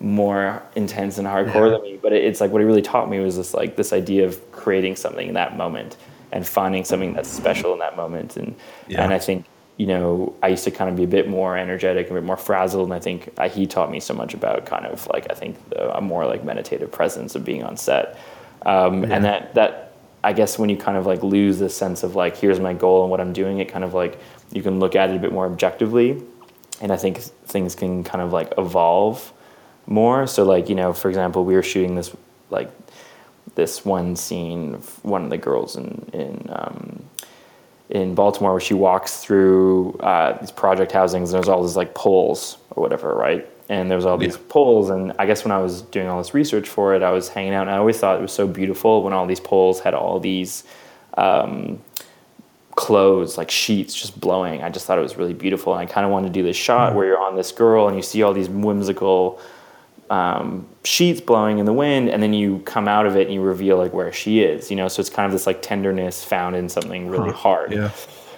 [0.00, 1.98] more intense and hardcore than me.
[2.00, 4.52] But it, it's like what he really taught me was this like this idea of
[4.52, 5.96] creating something in that moment
[6.34, 8.54] and finding something that's special in that moment, and
[8.88, 9.02] Yeah.
[9.02, 12.08] and I think you know, I used to kind of be a bit more energetic,
[12.08, 14.86] a bit more frazzled, and I think uh, he taught me so much about kind
[14.86, 18.16] of like I think the, a more like meditative presence of being on set,
[18.66, 22.14] um, and that that I guess when you kind of like lose this sense of
[22.14, 24.18] like here's my goal and what I'm doing, it kind of like
[24.52, 26.22] you can look at it a bit more objectively,
[26.80, 29.32] and I think things can kind of like evolve
[29.86, 30.26] more.
[30.28, 32.14] So like you know, for example, we were shooting this
[32.50, 32.70] like
[33.54, 37.04] this one scene, of one of the girls in in um,
[37.90, 41.94] in Baltimore where she walks through uh, these project housings and there's all these like
[41.94, 43.46] poles or whatever, right?
[43.68, 44.42] And there's all these Yeah.
[44.48, 47.28] poles, and I guess when I was doing all this research for it, I was
[47.28, 49.94] hanging out, and I always thought it was so beautiful when all these poles had
[49.94, 50.64] all these
[51.16, 51.78] um,
[52.74, 54.62] clothes, like sheets just blowing.
[54.62, 55.72] I just thought it was really beautiful.
[55.74, 57.96] And I kind of wanted to do this shot where you're on this girl and
[57.96, 59.40] you see all these whimsical
[60.10, 63.40] um, sheets blowing in the wind, and then you come out of it and you
[63.40, 64.88] reveal like where she is, you know.
[64.88, 67.72] So it's kind of this like tenderness found in something really hard.
[67.72, 67.90] Yeah.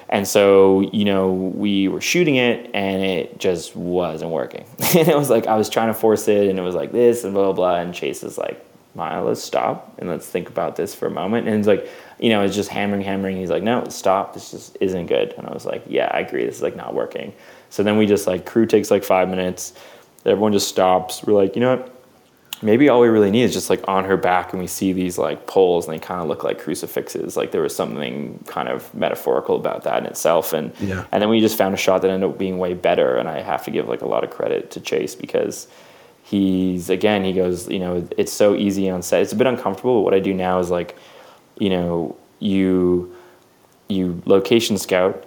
[0.09, 4.65] And so, you know, we were shooting it and it just wasn't working.
[4.95, 7.25] and it was like I was trying to force it and it was like this
[7.25, 7.77] and blah blah blah.
[7.77, 8.65] And Chayse is like,
[8.95, 11.49] Maya, let's stop and let's think about this for a moment.
[11.49, 11.89] And it's like,
[12.19, 13.37] you know, it's just hammering, hammering.
[13.37, 14.33] He's like, no, stop.
[14.33, 15.35] This just isn't good.
[15.37, 16.47] And I was like, yeah, I agree.
[16.47, 17.35] This is like not working.
[17.71, 19.75] So then we just like crew takes like five minutes.
[20.27, 21.23] Everyone just stops.
[21.25, 21.93] We're like, you know what?
[22.63, 25.19] maybe all we really need is just like on her back and we see these
[25.19, 28.93] like poles and they kind of look like crucifixes like there was something kind of
[28.95, 31.05] metaphorical about that in itself and Yeah.
[31.13, 33.43] and then we just found a shot that ended up being way better and i
[33.43, 35.69] have to give like a lot of credit to chayse because
[36.23, 39.97] he's again he goes you know it's so easy on set it's a bit uncomfortable
[39.99, 40.97] but what i do now is like
[41.59, 43.15] you know you
[43.91, 45.26] you location scout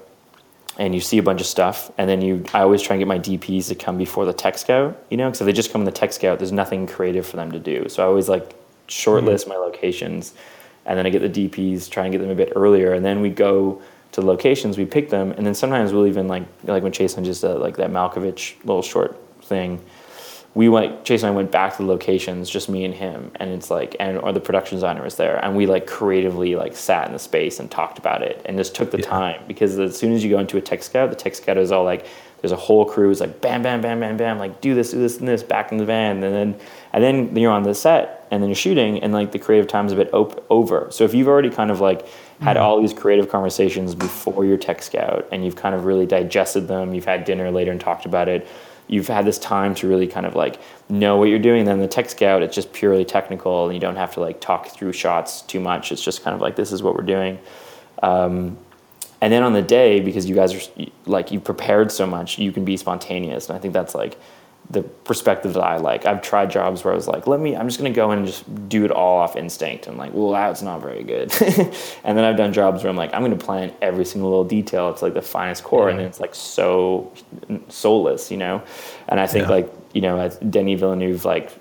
[0.80, 3.08] and you see a bunch of stuff and then you i always try and get
[3.08, 5.82] my dps to come before the tech scout you know because if they just come
[5.82, 7.88] in the tech scout there's nothing creative for them to do.
[7.90, 8.56] So i always like
[8.88, 10.34] shortlist my locations
[10.86, 13.22] and then i get the dps try and get them a bit earlier and then
[13.22, 13.80] we go
[14.14, 17.26] to locations we pick them and then sometimes we'll even like like when chayse and
[17.26, 19.80] just uh, like that malkovich little short thing
[20.60, 23.50] we went Chayse and I went back to the locations, just me and him, and
[23.50, 27.08] it's like and or the production designer was there, and we like creatively like sat
[27.08, 30.12] in the space and talked about it, and just took the time because as soon
[30.12, 32.06] as you go into a tech scout, the tech scout is all like
[32.42, 35.00] there's a whole crew is like bam bam bam bam bam like do this do
[35.00, 36.60] this and this back in the van, and then
[36.92, 39.94] and then you're on the set and then you're shooting, and like the creative time's
[39.94, 40.90] a bit op- over.
[40.92, 42.06] So if you've already kind of like
[42.42, 42.66] had mm-hmm.
[42.66, 46.94] all these creative conversations before your tech scout, and you've kind of really digested them,
[46.94, 48.46] you've had dinner later and talked about it
[48.90, 50.60] you've had this time to really kind of like
[50.90, 51.66] know what you're doing.
[51.66, 54.68] Then the tech scout, it's just purely technical, and you don't have to like talk
[54.68, 55.92] through shots too much.
[55.92, 57.40] It's just kind of like this is what we're doing.
[58.02, 58.58] Um,
[59.22, 62.52] and then on the day, because you guys are like you've prepared so much, you
[62.52, 64.18] can be spontaneous, and I think that's like
[64.72, 66.06] the perspective that I like.
[66.06, 68.28] I've tried jobs where I was like, let me, I'm just gonna go in and
[68.28, 71.34] just do it all off instinct, and like, well, that's not very good.
[72.04, 74.90] and then I've done jobs where I'm like, I'm gonna plan every single little detail.
[74.92, 77.12] It's like the finest core, and then it's like so
[77.70, 78.62] soulless, you know.
[79.08, 79.56] And I think Yeah.
[79.56, 81.52] like you know, as Denis Villeneuve like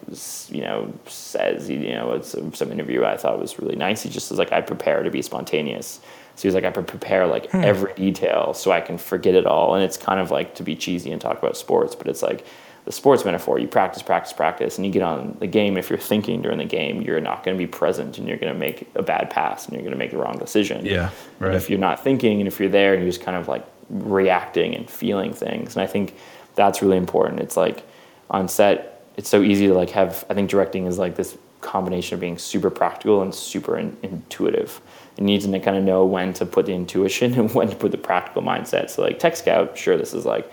[0.51, 4.03] you know says, you know, it's some, some interview I thought was really nice.
[4.03, 6.01] He just was like, I prepare to be spontaneous.
[6.35, 7.65] So he was like, I prepare like hmm.
[7.65, 9.75] every detail so I can forget it all.
[9.75, 12.45] And it's kind of like to be cheesy and talk about sports, but it's like
[12.89, 13.59] the sports metaphor.
[13.59, 15.77] You practice, practice, practice, and you get on the game.
[15.77, 18.51] If you're thinking during the game, you're not going to be present, and you're going
[18.51, 20.87] to make a bad pass, and you're going to make the wrong decision.
[20.87, 21.55] Yeah, And right.
[21.55, 24.75] if you're not thinking, and if you're there, and you're just kind of like reacting
[24.75, 26.15] and feeling things, and I think
[26.55, 27.41] that's really important.
[27.41, 27.87] It's like
[28.31, 30.25] on set, it's so easy to like have.
[30.31, 34.81] I think directing is like this combination of being super practical and super in, intuitive.
[35.19, 37.91] You need to kind of know when to put the intuition and when to put
[37.91, 38.89] the practical mindset.
[38.89, 40.51] So like Tech Scout, sure, this is like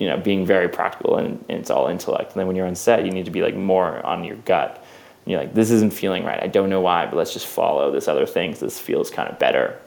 [0.00, 2.32] you know being very practical and, and it's all intellect.
[2.32, 4.84] And then when you're on set, you need to be like more on your gut.
[5.24, 6.42] And you're like, this isn't feeling right.
[6.42, 8.54] I don't know why, but let's just follow this other thing.
[8.54, 9.78] this feels kind of better.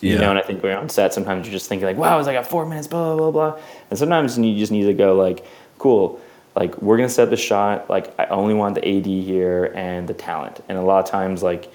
[0.00, 2.14] You know, and I think when you're on set, sometimes you're just thinking like, wow,
[2.14, 3.58] I was like, I got four minutes, blah, blah, blah.
[3.90, 5.44] And sometimes you just need to go like,
[5.78, 6.20] cool,
[6.54, 7.88] like we're going to set the shot.
[7.88, 10.62] Like I only want the AD here and the talent.
[10.68, 11.72] And a lot of times like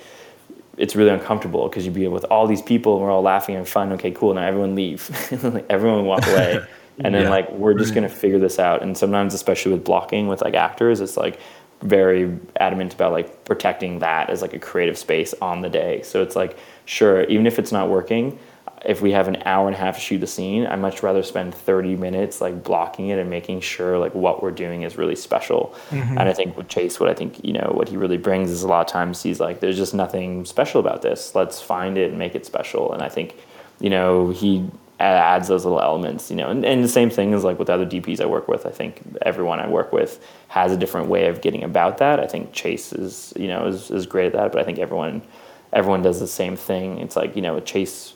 [0.77, 3.67] it's really uncomfortable because you'd be with all these people and we're all laughing and
[3.67, 3.91] fun.
[3.93, 4.33] Okay, cool.
[4.33, 5.09] Now everyone leave.
[5.69, 6.63] Everyone walk away.
[6.99, 7.29] And then Yeah.
[7.29, 8.81] like we're just gonna figure this out.
[8.81, 11.39] And sometimes, especially with blocking with like actors, it's like
[11.81, 16.01] very adamant about like protecting that as like a creative space on the day.
[16.03, 18.37] So it's like sure, even if it's not working,
[18.85, 21.21] if we have an hour and a half to shoot the scene, I much rather
[21.21, 25.15] spend 30 minutes like blocking it and making sure like what we're doing is really
[25.15, 25.75] special.
[25.91, 26.17] Mm-hmm.
[26.17, 28.63] And I think with Chayse, what I think, you know, what he really brings is
[28.63, 31.35] a lot of times he's like, there's just nothing special about this.
[31.35, 32.91] Let's find it and make it special.
[32.91, 33.35] And I think,
[33.79, 34.65] you know, he
[35.03, 37.85] adds those little elements, you know, and, and the same thing is like with other
[37.85, 38.65] DPs I work with.
[38.65, 42.19] I think everyone I work with has a different way of getting about that.
[42.19, 45.21] I think Chayse is, you know, is, is great at that, but I think everyone,
[45.73, 46.99] everyone does the same thing.
[46.99, 48.13] It's like, you know, with Chayse,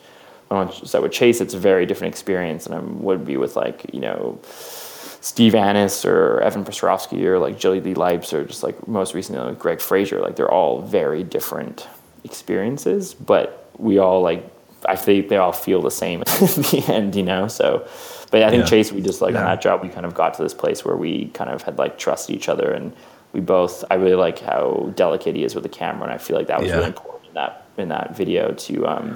[0.51, 3.91] on set with Chayse, it's a very different experience and I would be with like,
[3.93, 8.87] you know, Steve Annis or Evan Prosofsky or like Jody Lee Lipes or just like
[8.87, 10.19] most recently like Greig Fraser.
[10.19, 11.87] Like they're all very different
[12.23, 14.47] experiences, but we all like
[14.87, 17.47] I think they all feel the same at the end, you know.
[17.47, 17.87] So,
[18.31, 18.77] but I think Yeah.
[18.79, 20.95] Chayse, we just like on that job, we kind of got to this place where
[20.95, 22.93] we kind of had like trusted each other, and
[23.33, 23.83] we both.
[23.91, 26.59] I really like how delicate he is with the camera, and I feel like that
[26.59, 26.75] was Yeah.
[26.75, 29.15] really important in that in that video to um,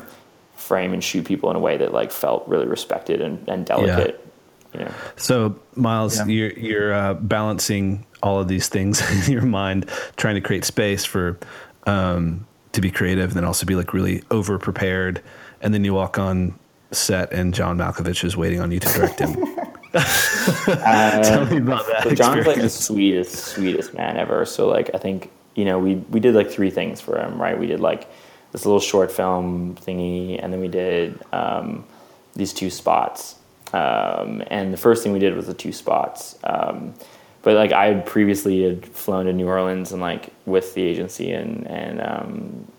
[0.55, 4.25] frame and shoot people in a way that like felt really respected and, and delicate.
[4.73, 4.91] You know.
[5.15, 6.25] So, Miles, Yeah.
[6.25, 11.05] you're you're uh, balancing all of these things in your mind, trying to create space
[11.05, 11.39] for
[11.87, 15.21] um, to be creative, and then also be like really over prepared.
[15.61, 16.57] And then you walk on
[16.91, 19.37] set and John Malkovich is waiting on you to direct him?
[19.91, 22.03] Uh, Tell me about that.
[22.03, 24.45] So John's like the sweetest, sweetest man ever.
[24.45, 27.57] So like I think you know we we did like three things for him, right?
[27.57, 28.07] We did like
[28.51, 31.85] this little short film thingy, and then we did um,
[32.35, 33.35] these two spots.
[33.73, 36.37] Um, and the first thing we did was the two spots.
[36.43, 36.93] Um,
[37.41, 41.31] but like I had previously had flown to New Orleans and like with the agency
[41.31, 42.71] and and um,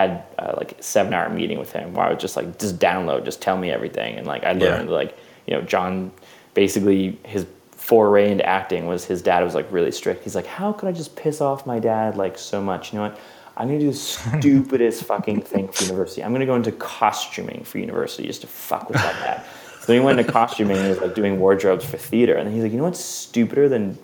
[0.00, 2.78] had uh, like a seven hour meeting with him where I was just like just
[2.78, 4.76] download, just tell me everything, and like I Yeah.
[4.76, 5.16] learned like
[5.46, 6.10] you know John
[6.54, 7.46] basically his
[7.88, 10.24] foray into acting was his dad was like really strict.
[10.24, 12.92] He's like, how could I just piss off my dad like so much?
[12.92, 13.18] You know what?
[13.56, 13.96] I'm gonna do the
[14.40, 16.22] stupidest fucking thing for university.
[16.24, 19.42] I'm gonna go into costuming for university just to fuck with my dad.
[19.80, 22.34] So he went into costuming and was like doing wardrobes for theater.
[22.34, 23.96] And then he's like, you know what's stupider than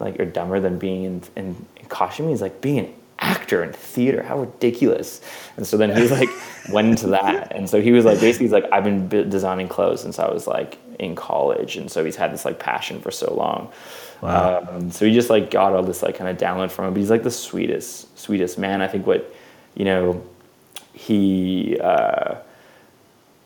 [0.00, 2.30] like or dumber than being in, in, in costuming?
[2.30, 4.22] He's like being an actor in theater.
[4.22, 5.20] How ridiculous!
[5.56, 6.28] And so then he like
[6.70, 7.54] went into that.
[7.54, 10.46] And so he was like basically he's like I've been designing clothes since I was
[10.46, 11.76] like in college.
[11.76, 13.72] And so he's had this like passion for so long.
[14.22, 14.66] Wow.
[14.70, 16.94] Um, so he just like got all this like kind of download from him.
[16.94, 18.80] But he's like the sweetest, sweetest man.
[18.82, 19.34] I think what
[19.74, 20.22] you know
[20.92, 21.78] he.
[21.80, 22.36] Uh,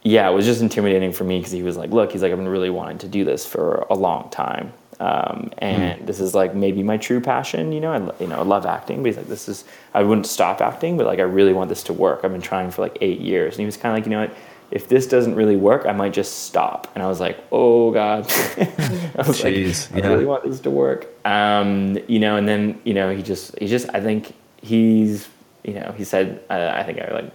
[0.03, 2.39] yeah, it was just intimidating for me because he was like, "Look, he's like, I've
[2.39, 6.55] been really wanting to do this for a long time, um, and this is like
[6.55, 7.73] maybe my true passion.
[7.73, 10.27] You know, I you know I love acting, but he's like, this is I wouldn't
[10.27, 12.21] stop acting, but like I really want this to work.
[12.23, 14.21] I've been trying for like eight years, and he was kind of like, you know
[14.21, 14.37] what,
[14.71, 16.91] if this doesn't really work, I might just stop.
[16.95, 20.13] And I was like, oh god, I was Jeez, like, I yeah.
[20.13, 21.09] really want this to work.
[21.27, 25.29] Um, you know, and then you know he just he just I think he's
[25.65, 27.33] you know he said uh, I think I like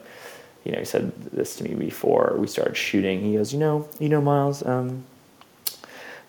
[0.66, 3.22] you know, he said this to me before we started shooting.
[3.22, 5.06] He goes, you know, you know, Miles, um,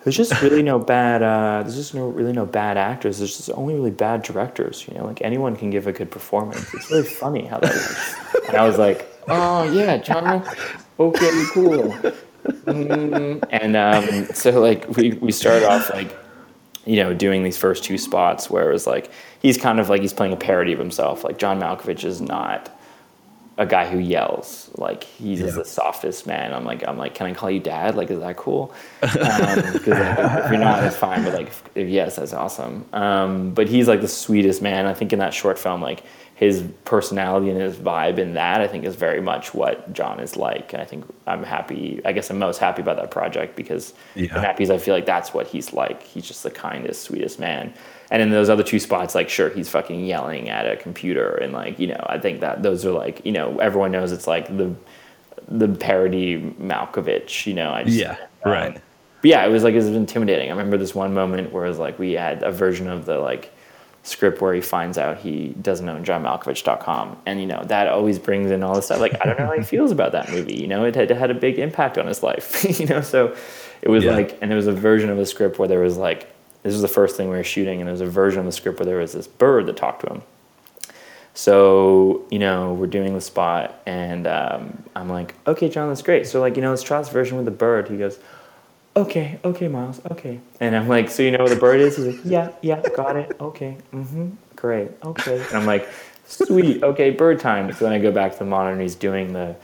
[0.06, 3.18] there's just really no bad, uh, there's just no really no bad actors.
[3.18, 4.86] There's just only really bad directors.
[4.86, 6.72] You know, like anyone can give a good performance.
[6.74, 8.14] It's really funny how that works.
[8.46, 10.46] And I was like, oh yeah, John,
[11.00, 11.92] okay, cool.
[12.44, 13.44] Mm.
[13.50, 16.16] And um, so like we we started off like
[16.84, 20.02] you know, doing these first two spots where it was like he's kind of like
[20.02, 21.24] he's playing a parody of himself.
[21.24, 22.75] Like John Malkovich is not
[23.58, 24.70] a guy who yells.
[24.76, 25.62] Like he's just Yeah.
[25.62, 26.52] the softest man.
[26.52, 27.94] I'm like I'm like, can I call you dad?
[27.96, 28.74] Like, is that cool?
[29.02, 31.24] Um, 'cause, like, if you're not, it's fine.
[31.24, 32.84] But like, if, if yes, that's awesome.
[32.92, 34.86] Um, but he's like the sweetest man.
[34.86, 36.02] I think in that short film, like
[36.34, 40.36] his personality and his vibe in that, I think is very much what John is
[40.36, 40.74] like.
[40.74, 42.02] And I think I'm happy.
[42.04, 44.36] I guess I'm most happy about that project because Yeah.
[44.36, 46.02] I'm happy because I feel like that's what he's like.
[46.02, 47.72] He's just the kindest, sweetest man.
[48.10, 51.52] And in those other two spots, like sure, he's fucking yelling at a computer, and
[51.52, 54.46] like you know, I think that those are like you know, everyone knows it's like
[54.56, 54.72] the
[55.48, 57.46] the parody Malkovich.
[57.46, 58.72] You know, I just, Yeah, um, right.
[59.22, 60.48] but yeah, it was like it was intimidating.
[60.48, 63.18] I remember this one moment where it was like we had a version of the
[63.18, 63.52] like
[64.04, 68.52] script where he finds out he doesn't own johnmalkovich.com and you know that always brings
[68.52, 70.68] in all this stuff like i don't know how he feels about that movie you
[70.68, 73.34] know it had, it had a big impact on his life you know so
[73.82, 74.12] it was Yeah.
[74.12, 76.28] like and there was a version of the script where there was like
[76.66, 78.50] this was the first thing we were shooting and there was a version of the
[78.50, 80.22] script where there was this bird that talked to him.
[81.32, 86.26] So you know we're doing the spot and um, i'm like okay john that's great.
[86.26, 87.88] So like you know let's try this version with the bird.
[87.88, 88.18] He goes
[88.96, 90.40] okay okay miles okay.
[90.58, 91.98] And i'm like so you know what the bird is?
[91.98, 95.36] He's like yeah yeah got it okay mm-hmm great okay.
[95.36, 95.88] And i'm like
[96.26, 97.72] sweet okay bird time.
[97.74, 99.54] So then i go back to the monitor and he's doing the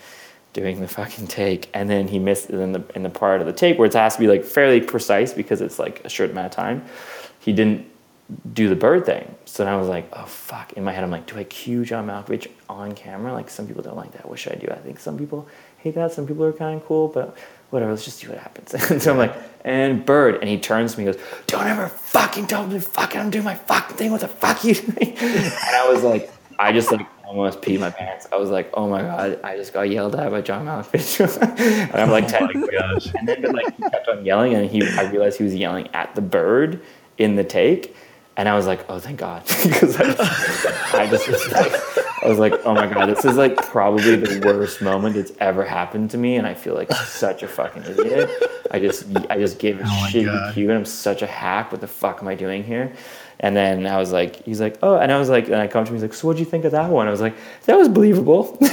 [0.52, 3.52] doing the fucking take and then he missed in the in the part of the
[3.52, 6.46] take where it has to be like fairly precise because it's like a short amount
[6.46, 6.84] of time
[7.40, 7.86] he didn't
[8.52, 9.34] do the bird thing.
[9.44, 10.72] So then I was like, oh fuck.
[10.74, 13.32] In my head, I'm like, do I cue John Malkovich on camera?
[13.32, 14.28] Like some people don't like that.
[14.28, 14.68] What should I do?
[14.70, 15.48] I think some people
[15.78, 16.12] hate that.
[16.12, 17.36] Some people are kind of cool, but
[17.70, 17.90] whatever.
[17.90, 18.74] Let's just see what happens.
[18.90, 19.34] and so I'm like,
[19.64, 20.36] and bird.
[20.36, 23.44] And he turns to me and goes, don't ever fucking tell me fucking I'm doing
[23.44, 24.10] my fucking thing.
[24.12, 25.16] What the fuck you doing?
[25.18, 28.26] and I was like, I just like almost peed my pants.
[28.30, 31.40] I was like, oh my god, I just got yelled at by John Malkovich.
[31.58, 32.76] and I'm like, technically,
[33.18, 35.88] and then but, like he kept on yelling, and he I realized he was yelling
[35.94, 36.80] at the bird
[37.18, 37.96] in the take,
[38.36, 40.04] and I was like, oh thank God, because I,
[40.92, 41.72] I just was like,
[42.22, 45.64] I was like, oh my god, this is like probably the worst moment that's ever
[45.64, 48.30] happened to me, and I feel like such a fucking idiot.
[48.70, 51.72] I just I just gave a my shitty cue, and I'm such a hack.
[51.72, 52.92] What the fuck am I doing here?
[53.42, 55.84] And then I was like, he's like, oh, and I was like, and I come
[55.84, 57.08] to him, he's like, so what'd you think of that one?
[57.08, 57.34] I was like,
[57.66, 58.56] that was believable.
[58.60, 58.68] I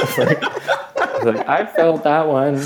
[0.00, 2.56] was like, I was like, I felt that one.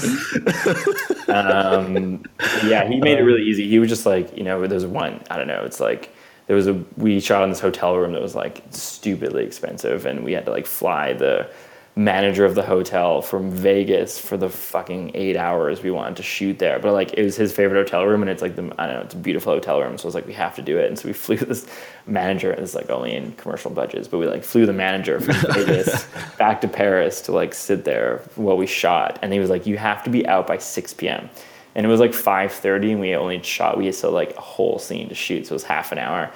[1.29, 2.25] Um,
[2.65, 3.69] yeah, he made it really easy.
[3.69, 6.15] He was just like, you know, there's one, I don't know, it's like,
[6.47, 10.25] there was a, we shot in this hotel room that was like stupidly expensive and
[10.25, 11.51] we had to like fly the,
[11.99, 16.59] manager of the hotel from Vegas for the fucking eight hours we wanted to shoot
[16.59, 16.79] there.
[16.79, 19.01] But like it was his favorite hotel room and it's like the I don't know,
[19.01, 19.97] it's a beautiful hotel room.
[19.97, 20.89] So I was like, we have to do it.
[20.89, 21.67] And so we flew this
[22.07, 26.07] manager, it's like only in commercial budgets, but we like flew the manager from Vegas
[26.39, 29.19] back to Paris to like sit there while we shot.
[29.23, 31.31] And he was like, You have to be out by six PM.
[31.75, 34.41] And it was like five thirty and we only shot we had still like a
[34.41, 36.31] whole scene to shoot, so it was half an hour.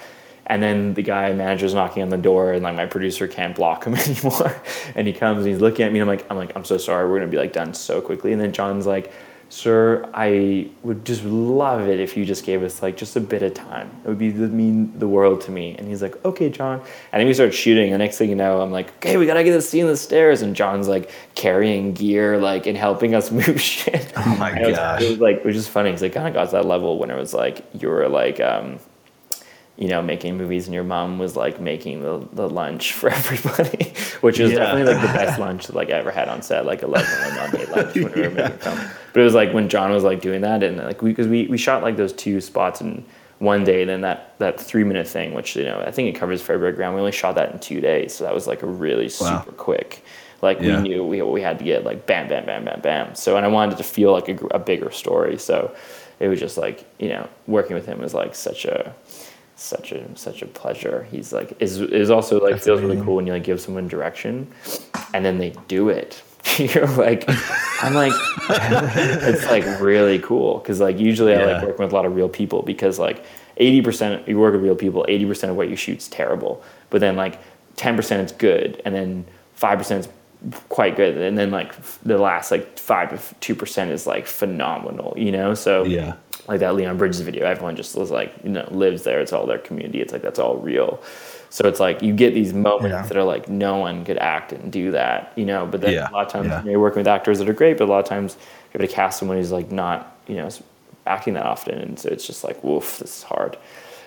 [0.50, 3.84] And then the guy manager's knocking on the door, and like my producer can't block
[3.84, 4.60] him anymore.
[4.96, 6.76] and he comes and he's looking at me, and I'm like, I'm like, I'm so
[6.76, 8.32] sorry, we're gonna be like done so quickly.
[8.32, 9.12] And then John's like,
[9.52, 13.42] Sir, I would just love it if you just gave us like just a bit
[13.42, 13.90] of time.
[14.04, 15.74] It would be the mean the world to me.
[15.76, 16.78] And he's like, Okay, John.
[17.10, 17.90] And then we start shooting.
[17.92, 19.96] And next thing you know, I'm like, Okay, we gotta get this scene in the
[19.96, 20.42] stairs.
[20.42, 24.12] And John's like carrying gear, like and helping us move shit.
[24.16, 25.02] Oh my And it was- gosh.
[25.02, 27.10] It was like, which is funny because it kind of got to that level when
[27.10, 28.78] it was like you were like, um,
[29.80, 33.92] you know, making movies and your mom was like making the, the lunch for everybody,
[34.20, 34.58] which was Yeah.
[34.58, 36.66] definitely like the best lunch that like I ever had on set.
[36.66, 38.78] Like I love when my mom made lunch when we were making film.
[39.12, 41.46] But it was like when John was like doing that and like we because we,
[41.48, 43.04] we shot like those two spots in
[43.38, 46.42] one day, then that that three minute thing, which you know I think it covers
[46.42, 46.94] February ground.
[46.94, 49.40] We only shot that in two days, so that was like a really Wow.
[49.40, 50.04] super quick.
[50.42, 50.76] Like Yeah.
[50.76, 53.14] we knew we we had to get like bam bam bam bam bam.
[53.14, 55.38] So and I wanted it to feel like a, a bigger story.
[55.38, 55.74] So
[56.18, 58.94] it was just like you know working with him was like such a
[59.60, 61.06] such a such a pleasure.
[61.10, 64.50] He's like is is also like feels really cool when you like give someone direction
[65.14, 66.22] and then they do it.
[66.56, 67.24] You're like
[67.82, 68.14] I'm like
[68.48, 71.64] it's like really cool because like usually I like Yeah.
[71.66, 73.24] working with a lot of real people because like
[73.60, 77.38] 80% you work with real people 80% of what you shoot's terrible but then like
[77.76, 79.26] 10% is good and then
[79.60, 80.08] 5% is
[80.70, 85.30] quite good and then like the last like 5 to 2% is like phenomenal you
[85.30, 86.14] know so Yeah.
[86.50, 89.20] Like that Leon Bridges video, everyone just was like, you know, lives there.
[89.20, 90.00] It's all their community.
[90.00, 91.02] It's like that's all real.
[91.48, 93.02] So it's like you get these moments Yeah.
[93.06, 95.66] that are like no one could act and do that, you know.
[95.66, 96.58] But then Yeah, a lot of times yeah.
[96.60, 98.36] you know, you're working with actors that are great, but a lot of times
[98.74, 100.48] you have to cast someone who's like not, you know,
[101.06, 103.56] acting that often, and so it's just like, woof, this is hard.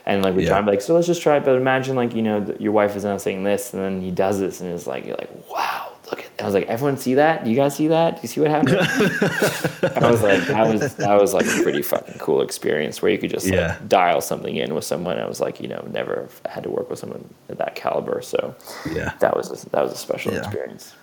[0.06, 0.50] And like we Yeah.
[0.50, 1.46] try and be like, so let's just try it.
[1.46, 4.38] But imagine like you know your wife is now saying this, and then he does
[4.40, 6.42] this, and it's like you're like, wow, look at.
[6.44, 7.44] I was like, everyone see that?
[7.44, 8.16] Do you guys see that?
[8.18, 8.78] Do you see what happened?
[9.98, 13.18] I was like, that was that was like a pretty fucking cool experience where you
[13.18, 13.78] could just like, Yeah.
[13.88, 15.18] dial something in with someone.
[15.20, 18.56] I was like, you know, never had to work with someone at that caliber, so
[18.92, 19.14] Yeah.
[19.20, 20.40] that was a, that was a special Yeah.
[20.40, 20.94] experience.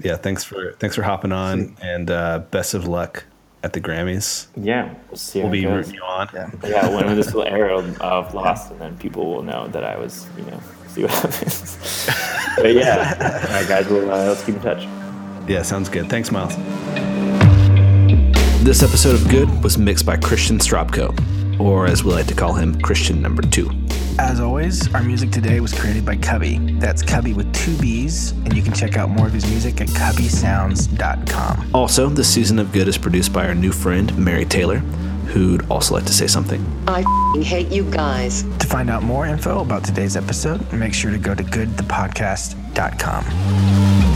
[0.00, 0.16] Yeah.
[0.16, 3.24] Thanks for thanks for hopping on, and uh, best of luck
[3.62, 4.46] at the Grammys.
[4.56, 5.40] Yeah, we'll see.
[5.40, 6.28] We'll be rooting you on.
[6.34, 6.50] Yeah.
[6.64, 9.96] Yeah, when this will air of of Lost, and then people will know that I
[9.96, 10.60] was, you know,
[10.96, 11.76] see what happens.
[12.56, 14.84] but yeah, all right, guys, we'll, uh, let's keep in touch.
[15.48, 16.08] Yeah, sounds good.
[16.08, 16.56] Thanks, Miles.
[18.64, 22.54] This episode of Good was mixed by Christian Stropko, or as we like to call
[22.54, 23.70] him, Christian number two.
[24.18, 26.58] As always, our music today was created by Cubby.
[26.78, 29.88] That's Cubby with two B's, and you can check out more of his music at
[29.88, 31.70] cubbysounds.com.
[31.74, 34.82] Also, this season of Good is produced by our new friend, Mary Taylor,
[35.26, 36.64] who'd also like to say something.
[36.86, 38.44] I f***ing hate you guys.
[38.58, 44.15] To find out more info about today's episode, make sure to go to goodthepodcast.com.